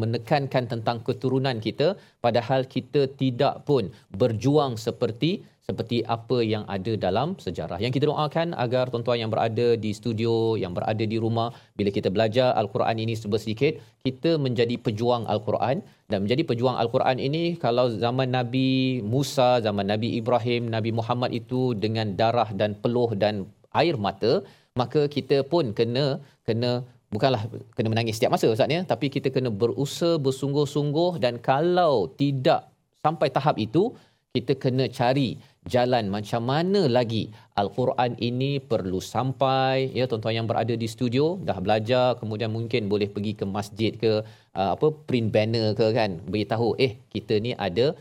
menekankan 0.03 0.63
tentang 0.73 0.97
keturunan 1.07 1.57
kita 1.67 1.87
padahal 2.25 2.61
kita 2.75 3.01
tidak 3.21 3.65
pun 3.67 3.89
berjuang 4.21 4.73
seperti 4.87 5.31
seperti 5.65 5.97
apa 6.15 6.37
yang 6.53 6.63
ada 6.75 6.93
dalam 7.05 7.33
sejarah. 7.45 7.77
Yang 7.83 7.93
kita 7.97 8.05
doakan 8.11 8.53
agar 8.65 8.85
tuan-tuan 8.93 9.17
yang 9.21 9.31
berada 9.33 9.67
di 9.83 9.91
studio, 9.99 10.33
yang 10.63 10.73
berada 10.77 11.01
di 11.13 11.17
rumah, 11.23 11.49
bila 11.77 11.89
kita 11.97 12.09
belajar 12.15 12.53
Al-Quran 12.61 13.01
ini 13.01 13.13
sedikit, 13.17 13.73
kita 14.05 14.37
menjadi 14.45 14.77
pejuang 14.85 15.25
Al-Quran. 15.25 15.81
Dan 16.05 16.29
menjadi 16.29 16.45
pejuang 16.49 16.77
Al-Quran 16.77 17.17
ini 17.17 17.43
kalau 17.57 17.89
zaman 17.89 18.29
Nabi 18.29 19.01
Musa, 19.13 19.49
zaman 19.67 19.89
Nabi 19.89 20.21
Ibrahim, 20.21 20.69
Nabi 20.69 20.93
Muhammad 20.93 21.33
itu 21.33 21.73
dengan 21.73 22.13
darah 22.13 22.49
dan 22.53 22.77
peluh 22.77 23.09
dan 23.17 23.49
air 23.73 23.97
mata, 23.97 24.45
maka 24.81 25.01
kita 25.15 25.37
pun 25.51 25.71
kena 25.77 26.05
kena 26.47 26.71
bukanlah 27.15 27.41
kena 27.75 27.87
menangis 27.91 28.19
setiap 28.19 28.35
masa 28.35 28.51
Ustaz 28.51 28.67
ya, 28.77 28.83
tapi 28.91 29.07
kita 29.15 29.31
kena 29.35 29.49
berusaha 29.61 30.19
bersungguh-sungguh 30.25 31.11
dan 31.23 31.39
kalau 31.39 32.11
tidak 32.21 32.67
sampai 32.99 33.31
tahap 33.31 33.55
itu, 33.55 33.95
kita 34.35 34.53
kena 34.63 34.85
cari 34.91 35.39
jalan 35.73 36.11
macam 36.15 36.41
mana 36.51 36.81
lagi 36.97 37.31
al-Quran 37.61 38.19
ini 38.19 38.59
perlu 38.71 38.99
sampai. 38.99 39.95
Ya 39.95 40.05
tuan-tuan 40.11 40.35
yang 40.39 40.47
berada 40.51 40.75
di 40.83 40.87
studio 40.91 41.39
dah 41.47 41.57
belajar 41.65 42.19
kemudian 42.19 42.51
mungkin 42.51 42.91
boleh 42.91 43.07
pergi 43.15 43.33
ke 43.39 43.45
masjid 43.47 43.91
ke 44.03 44.11
uh, 44.59 44.71
apa 44.75 44.87
print 45.07 45.31
banner 45.35 45.71
ke 45.79 45.87
kan 45.99 46.19
beritahu 46.27 46.75
eh 46.85 46.99
kita 47.15 47.39
ni 47.39 47.55
ada 47.67 47.95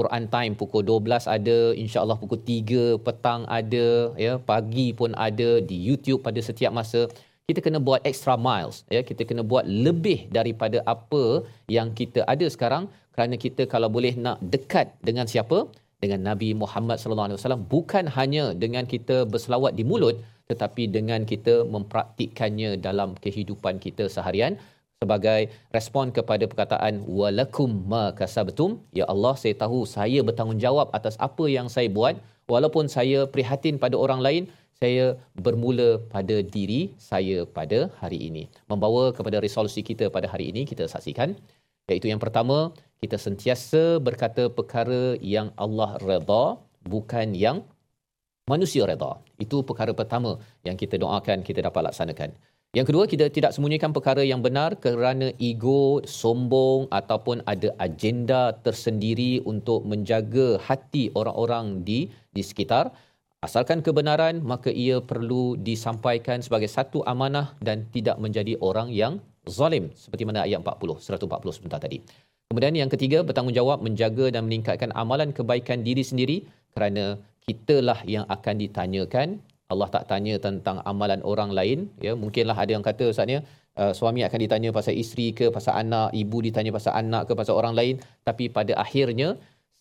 Quran 0.00 0.24
time 0.34 0.52
pukul 0.60 0.82
12 0.90 1.28
ada 1.36 1.58
insya-Allah 1.82 2.16
pukul 2.22 2.40
3 2.40 3.04
petang 3.06 3.42
ada 3.58 3.86
ya 4.24 4.32
pagi 4.50 4.86
pun 5.00 5.12
ada 5.28 5.50
di 5.70 5.76
YouTube 5.88 6.20
pada 6.26 6.40
setiap 6.48 6.72
masa. 6.78 7.02
Kita 7.48 7.60
kena 7.66 7.78
buat 7.88 8.00
extra 8.10 8.34
miles 8.48 8.76
ya. 8.94 9.00
Kita 9.08 9.22
kena 9.28 9.42
buat 9.52 9.68
lebih 9.86 10.18
daripada 10.36 10.80
apa 10.94 11.24
yang 11.76 11.90
kita 12.00 12.24
ada 12.34 12.48
sekarang. 12.54 12.84
Kerana 13.14 13.36
kita 13.44 13.62
kalau 13.72 13.88
boleh 13.96 14.14
nak 14.24 14.38
dekat 14.54 14.96
dengan 15.08 15.26
siapa? 15.32 15.58
Dengan 16.02 16.20
Nabi 16.30 16.50
Muhammad 16.62 16.96
sallallahu 17.02 17.28
alaihi 17.28 17.38
wasallam. 17.40 17.62
Bukan 17.74 18.04
hanya 18.16 18.44
dengan 18.64 18.84
kita 18.92 19.28
berselawat 19.32 19.74
di 19.78 19.84
mulut 19.92 20.16
tetapi 20.50 20.90
dengan 20.96 21.22
kita 21.32 21.54
mempraktikkannya 21.74 22.70
dalam 22.86 23.14
kehidupan 23.24 23.78
kita 23.84 24.10
seharian 24.14 24.58
sebagai 25.00 25.48
respon 25.76 26.06
kepada 26.16 26.44
perkataan 26.50 26.94
walakum 27.18 27.70
ma 27.92 28.02
kasabtum. 28.18 28.70
Ya 28.98 29.04
Allah 29.12 29.32
saya 29.42 29.54
tahu 29.62 29.78
saya 29.92 30.20
bertanggungjawab 30.28 30.92
atas 30.98 31.14
apa 31.26 31.44
yang 31.56 31.68
saya 31.74 31.88
buat. 31.98 32.20
Walaupun 32.52 32.84
saya 32.96 33.18
prihatin 33.34 33.80
pada 33.84 33.96
orang 34.04 34.20
lain 34.26 34.42
saya 34.80 35.04
bermula 35.44 35.88
pada 36.12 36.36
diri 36.54 36.92
saya 37.08 37.48
pada 37.56 37.88
hari 38.00 38.18
ini. 38.28 38.44
Membawa 38.72 39.04
kepada 39.16 39.40
resolusi 39.46 39.80
kita 39.90 40.12
pada 40.16 40.28
hari 40.32 40.52
ini 40.52 40.68
kita 40.72 40.84
saksikan. 40.94 41.32
Iaitu 41.88 42.12
yang 42.12 42.20
pertama 42.24 42.58
kita 43.00 43.16
sentiasa 43.26 43.82
berkata 44.08 44.52
perkara 44.58 45.16
yang 45.36 45.48
Allah 45.64 45.96
redha 46.08 46.44
bukan 46.92 47.32
yang 47.44 47.64
manusia 48.52 48.84
redha. 48.92 49.12
Itu 49.40 49.64
perkara 49.64 49.96
pertama 49.96 50.36
yang 50.68 50.76
kita 50.76 51.00
doakan 51.00 51.40
kita 51.48 51.64
dapat 51.68 51.88
laksanakan 51.88 52.36
yang 52.70 52.86
kedua 52.86 53.10
kita 53.10 53.26
tidak 53.34 53.50
sembunyikan 53.50 53.90
perkara 53.90 54.22
yang 54.22 54.46
benar 54.46 54.78
kerana 54.78 55.34
ego 55.42 55.98
sombong 56.06 56.86
ataupun 56.94 57.42
ada 57.42 57.74
agenda 57.82 58.54
tersendiri 58.62 59.42
untuk 59.42 59.82
menjaga 59.82 60.54
hati 60.62 61.10
orang-orang 61.18 61.82
di 61.82 62.06
di 62.30 62.42
sekitar 62.46 62.94
asalkan 63.42 63.82
kebenaran 63.82 64.38
maka 64.38 64.70
ia 64.70 65.02
perlu 65.02 65.58
disampaikan 65.58 66.38
sebagai 66.46 66.70
satu 66.70 67.02
amanah 67.10 67.58
dan 67.58 67.90
tidak 67.90 68.22
menjadi 68.22 68.54
orang 68.62 68.94
yang 68.94 69.18
zalim 69.50 69.90
seperti 69.98 70.22
mana 70.22 70.46
ayat 70.46 70.62
40 70.62 71.02
140 71.02 71.56
sebentar 71.56 71.82
tadi. 71.82 71.98
Kemudian 72.50 72.74
yang 72.74 72.90
ketiga 72.90 73.22
bertanggungjawab 73.22 73.82
menjaga 73.82 74.30
dan 74.34 74.46
meningkatkan 74.46 74.90
amalan 74.94 75.30
kebaikan 75.30 75.86
diri 75.86 76.02
sendiri 76.02 76.36
kerana 76.74 77.18
kitalah 77.46 78.02
yang 78.06 78.26
akan 78.26 78.54
ditanyakan. 78.58 79.38
Allah 79.72 79.88
tak 79.94 80.04
tanya 80.10 80.34
tentang 80.46 80.76
amalan 80.90 81.20
orang 81.32 81.50
lain 81.58 81.78
ya 82.06 82.12
mungkinlah 82.22 82.56
ada 82.62 82.70
yang 82.76 82.84
kata 82.88 83.04
ustaz 83.12 83.30
uh, 83.80 83.92
suami 83.98 84.20
akan 84.26 84.38
ditanya 84.44 84.70
pasal 84.78 84.94
isteri 85.02 85.28
ke 85.38 85.48
pasal 85.56 85.74
anak 85.82 86.08
ibu 86.22 86.38
ditanya 86.46 86.72
pasal 86.78 86.92
anak 87.02 87.22
ke 87.28 87.32
pasal 87.40 87.54
orang 87.60 87.74
lain 87.80 87.94
tapi 88.28 88.46
pada 88.58 88.74
akhirnya 88.84 89.28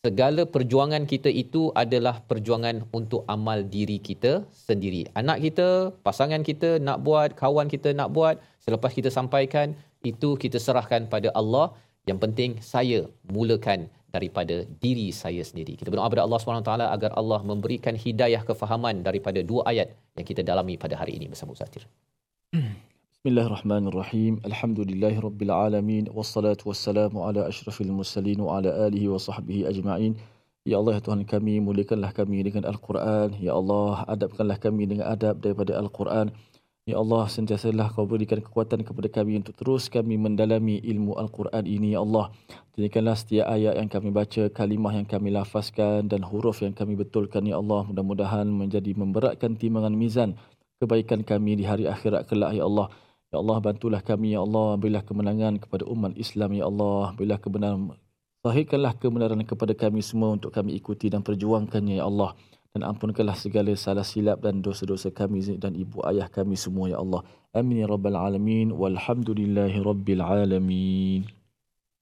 segala 0.05 0.41
perjuangan 0.55 1.03
kita 1.13 1.29
itu 1.43 1.61
adalah 1.83 2.15
perjuangan 2.29 2.87
untuk 2.95 3.21
amal 3.35 3.59
diri 3.75 3.99
kita 3.99 4.47
sendiri. 4.67 5.01
Anak 5.21 5.43
kita, 5.43 5.91
pasangan 6.07 6.39
kita 6.49 6.79
nak 6.87 7.03
buat, 7.07 7.35
kawan 7.35 7.67
kita 7.73 7.91
nak 7.99 8.15
buat, 8.15 8.39
selepas 8.63 8.95
kita 8.95 9.11
sampaikan, 9.11 9.75
itu 10.11 10.39
kita 10.43 10.55
serahkan 10.55 11.11
pada 11.11 11.35
Allah. 11.35 11.75
Yang 12.07 12.19
penting 12.23 12.51
saya 12.63 12.99
mulakan 13.27 13.91
daripada 14.15 14.65
diri 14.83 15.09
saya 15.13 15.41
sendiri. 15.49 15.73
Kita 15.79 15.89
berdoa 15.93 16.09
kepada 16.09 16.23
Allah 16.25 16.39
SWT 16.41 16.71
agar 16.97 17.11
Allah 17.21 17.39
memberikan 17.51 17.93
hidayah 17.93 18.41
kefahaman 18.49 19.05
daripada 19.07 19.39
dua 19.45 19.61
ayat 19.71 19.93
yang 20.17 20.25
kita 20.29 20.41
dalami 20.41 20.75
pada 20.83 20.97
hari 21.01 21.17
ini 21.17 21.29
bersama 21.31 21.53
Ustaz. 21.53 21.85
Bismillahirrahmanirrahim. 23.19 24.39
Alhamdulillahirabbil 24.49 25.53
wassalatu 26.09 26.71
wassalamu 26.71 27.27
ala 27.27 27.51
asyrafil 27.51 27.91
mursalin 27.91 28.39
wa 28.41 28.57
ala 28.57 28.69
alihi 28.87 29.11
wa 29.13 29.19
sahbihi 29.19 29.67
ajma'in. 29.71 30.15
Ya 30.63 30.79
Allah 30.79 30.97
ya 30.97 31.01
Tuhan 31.05 31.23
kami 31.23 31.59
muliakanlah 31.59 32.11
kami 32.15 32.41
dengan 32.47 32.63
Al-Quran. 32.71 33.35
Ya 33.43 33.53
Allah 33.59 34.07
adabkanlah 34.07 34.57
kami 34.57 34.87
dengan 34.91 35.05
adab 35.11 35.43
daripada 35.43 35.75
Al-Quran. 35.81 36.31
Ya 36.89 36.97
Allah, 36.97 37.29
sentiasalah 37.29 37.93
kau 37.93 38.09
berikan 38.09 38.41
kekuatan 38.41 38.81
kepada 38.81 39.07
kami 39.13 39.37
untuk 39.37 39.53
terus 39.53 39.93
kami 39.93 40.17
mendalami 40.17 40.81
ilmu 40.81 41.21
Al-Quran 41.21 41.69
ini, 41.69 41.93
Ya 41.93 42.01
Allah. 42.01 42.33
Jadikanlah 42.79 43.19
setiap 43.19 43.51
ayat 43.51 43.75
yang 43.75 43.91
kami 43.91 44.07
baca, 44.07 44.47
kalimah 44.55 44.95
yang 44.95 45.03
kami 45.03 45.35
lafazkan 45.35 46.07
dan 46.07 46.23
huruf 46.23 46.63
yang 46.63 46.71
kami 46.71 46.95
betulkan, 46.95 47.43
Ya 47.43 47.59
Allah. 47.59 47.83
Mudah-mudahan 47.91 48.47
menjadi 48.47 48.95
memberatkan 48.95 49.59
timbangan 49.59 49.91
mizan 49.91 50.39
kebaikan 50.79 51.27
kami 51.27 51.59
di 51.59 51.67
hari 51.67 51.91
akhirat 51.91 52.31
kelak, 52.31 52.55
Ya 52.55 52.63
Allah. 52.63 52.87
Ya 53.35 53.43
Allah, 53.43 53.59
bantulah 53.59 53.99
kami, 53.99 54.31
Ya 54.31 54.39
Allah. 54.47 54.79
Berilah 54.79 55.03
kemenangan 55.03 55.59
kepada 55.59 55.83
umat 55.91 56.15
Islam, 56.15 56.55
Ya 56.55 56.71
Allah. 56.71 57.11
Berilah 57.19 57.35
kebenaran, 57.43 57.99
sahihkanlah 58.47 58.95
kebenaran 58.95 59.43
kepada 59.43 59.75
kami 59.75 59.99
semua 59.99 60.39
untuk 60.39 60.55
kami 60.55 60.79
ikuti 60.79 61.11
dan 61.11 61.19
perjuangkannya, 61.19 61.99
Ya 61.99 62.07
Allah 62.07 62.31
dan 62.69 62.85
ampunkanlah 62.85 63.33
segala 63.33 63.73
salah 63.73 64.05
silap 64.05 64.45
dan 64.45 64.61
dosa-dosa 64.61 65.09
kami 65.09 65.41
dan 65.57 65.73
ibu 65.73 66.05
ayah 66.05 66.29
kami 66.29 66.53
semua 66.53 66.85
ya 66.85 67.01
Allah. 67.01 67.25
Amin 67.49 67.81
ya 67.81 67.89
rabbal 67.89 68.13
alamin 68.13 68.69
walhamdulillahi 68.69 69.81
rabbil 69.81 70.21
alamin. 70.21 71.38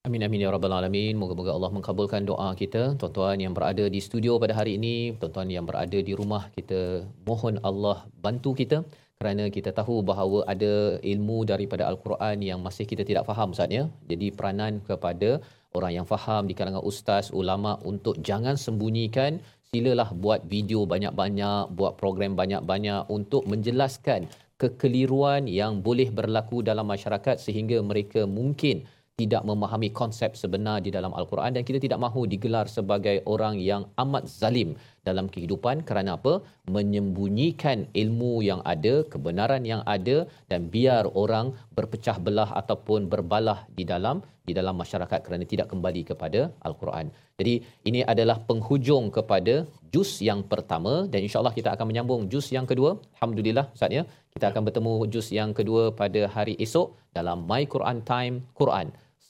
Amin 0.07 0.23
amin 0.25 0.43
ya 0.43 0.49
rabbal 0.55 0.71
alamin. 0.71 1.19
Moga-moga 1.21 1.51
Allah 1.51 1.71
mengabulkan 1.75 2.23
doa 2.23 2.55
kita. 2.59 2.95
Tuan-tuan 2.99 3.43
yang 3.43 3.51
berada 3.57 3.85
di 3.95 3.99
studio 4.05 4.39
pada 4.43 4.55
hari 4.59 4.79
ini, 4.79 5.11
tuan-tuan 5.19 5.51
yang 5.55 5.65
berada 5.69 5.99
di 6.09 6.13
rumah, 6.19 6.47
kita 6.55 7.03
mohon 7.27 7.59
Allah 7.69 8.07
bantu 8.23 8.55
kita 8.55 8.87
kerana 9.19 9.51
kita 9.55 9.75
tahu 9.79 9.95
bahawa 10.09 10.47
ada 10.53 10.95
ilmu 11.13 11.43
daripada 11.51 11.83
al-Quran 11.91 12.39
yang 12.39 12.63
masih 12.63 12.87
kita 12.91 13.03
tidak 13.09 13.27
faham 13.27 13.51
Ustaz 13.51 13.67
ya. 13.67 13.83
Jadi 14.07 14.31
peranan 14.31 14.79
kepada 14.79 15.43
orang 15.75 15.91
yang 15.99 16.07
faham 16.07 16.47
di 16.47 16.55
kalangan 16.55 16.87
ustaz, 16.87 17.27
ulama 17.41 17.75
untuk 17.91 18.15
jangan 18.23 18.55
sembunyikan 18.55 19.43
silalah 19.67 20.07
buat 20.23 20.47
video 20.47 20.87
banyak-banyak, 20.87 21.75
buat 21.75 21.99
program 21.99 22.39
banyak-banyak 22.39 23.11
untuk 23.11 23.43
menjelaskan 23.51 24.31
kekeliruan 24.55 25.51
yang 25.51 25.83
boleh 25.85 26.09
berlaku 26.09 26.63
dalam 26.63 26.87
masyarakat 26.87 27.35
sehingga 27.37 27.77
mereka 27.83 28.23
mungkin 28.23 28.87
tidak 29.21 29.41
memahami 29.49 29.89
konsep 29.99 30.31
sebenar 30.39 30.77
di 30.85 30.89
dalam 30.95 31.09
Al-Quran 31.19 31.51
dan 31.55 31.63
kita 31.67 31.79
tidak 31.85 31.99
mahu 32.03 32.29
digelar 32.33 32.69
sebagai 32.73 33.15
orang 33.33 33.55
yang 33.69 33.83
amat 34.03 34.29
zalim 34.29 34.69
dalam 35.07 35.25
kehidupan 35.33 35.81
kerana 35.87 36.11
apa? 36.17 36.33
Menyembunyikan 36.75 37.89
ilmu 38.01 38.33
yang 38.49 38.61
ada, 38.73 38.93
kebenaran 39.13 39.65
yang 39.71 39.81
ada 39.95 40.17
dan 40.51 40.69
biar 40.75 41.09
orang 41.23 41.49
berpecah 41.77 42.17
belah 42.25 42.49
ataupun 42.61 43.09
berbalah 43.13 43.65
di 43.77 43.85
dalam 43.93 44.21
di 44.47 44.53
dalam 44.59 44.77
masyarakat 44.81 45.19
kerana 45.25 45.49
tidak 45.53 45.67
kembali 45.73 46.01
kepada 46.11 46.53
Al-Quran. 46.67 47.09
Jadi 47.41 47.55
ini 47.89 48.05
adalah 48.13 48.37
penghujung 48.49 49.09
kepada 49.17 49.65
juz 49.93 50.11
yang 50.29 50.45
pertama 50.53 50.93
dan 51.09 51.25
insya-Allah 51.25 51.55
kita 51.57 51.73
akan 51.73 51.89
menyambung 51.89 52.29
juz 52.29 52.53
yang 52.57 52.69
kedua. 52.69 53.01
Alhamdulillah 53.17 53.65
Ustaz 53.73 53.97
ya. 53.97 54.05
Kita 54.35 54.53
akan 54.53 54.61
bertemu 54.69 54.93
juz 55.09 55.27
yang 55.39 55.51
kedua 55.57 55.89
pada 56.01 56.21
hari 56.37 56.53
esok 56.67 56.93
dalam 57.17 57.49
My 57.49 57.65
Quran 57.65 57.99
Time 58.05 58.45
Quran 58.61 58.87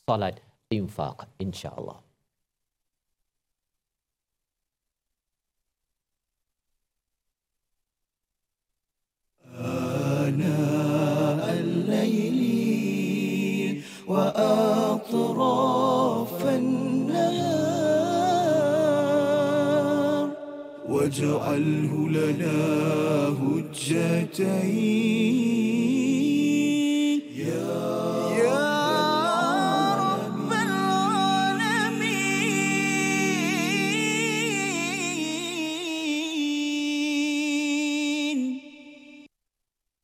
صلاة 0.09 0.35
إنفاق 0.73 1.27
إن 1.41 1.53
شاء 1.53 1.79
الله. 1.79 1.99
أنا 10.27 11.59
الليل 11.59 12.39
وأطراف 14.07 15.55
النهار 16.47 17.57
واجعله 20.89 22.09
لنا 22.09 22.57
هجتين. 23.43 24.87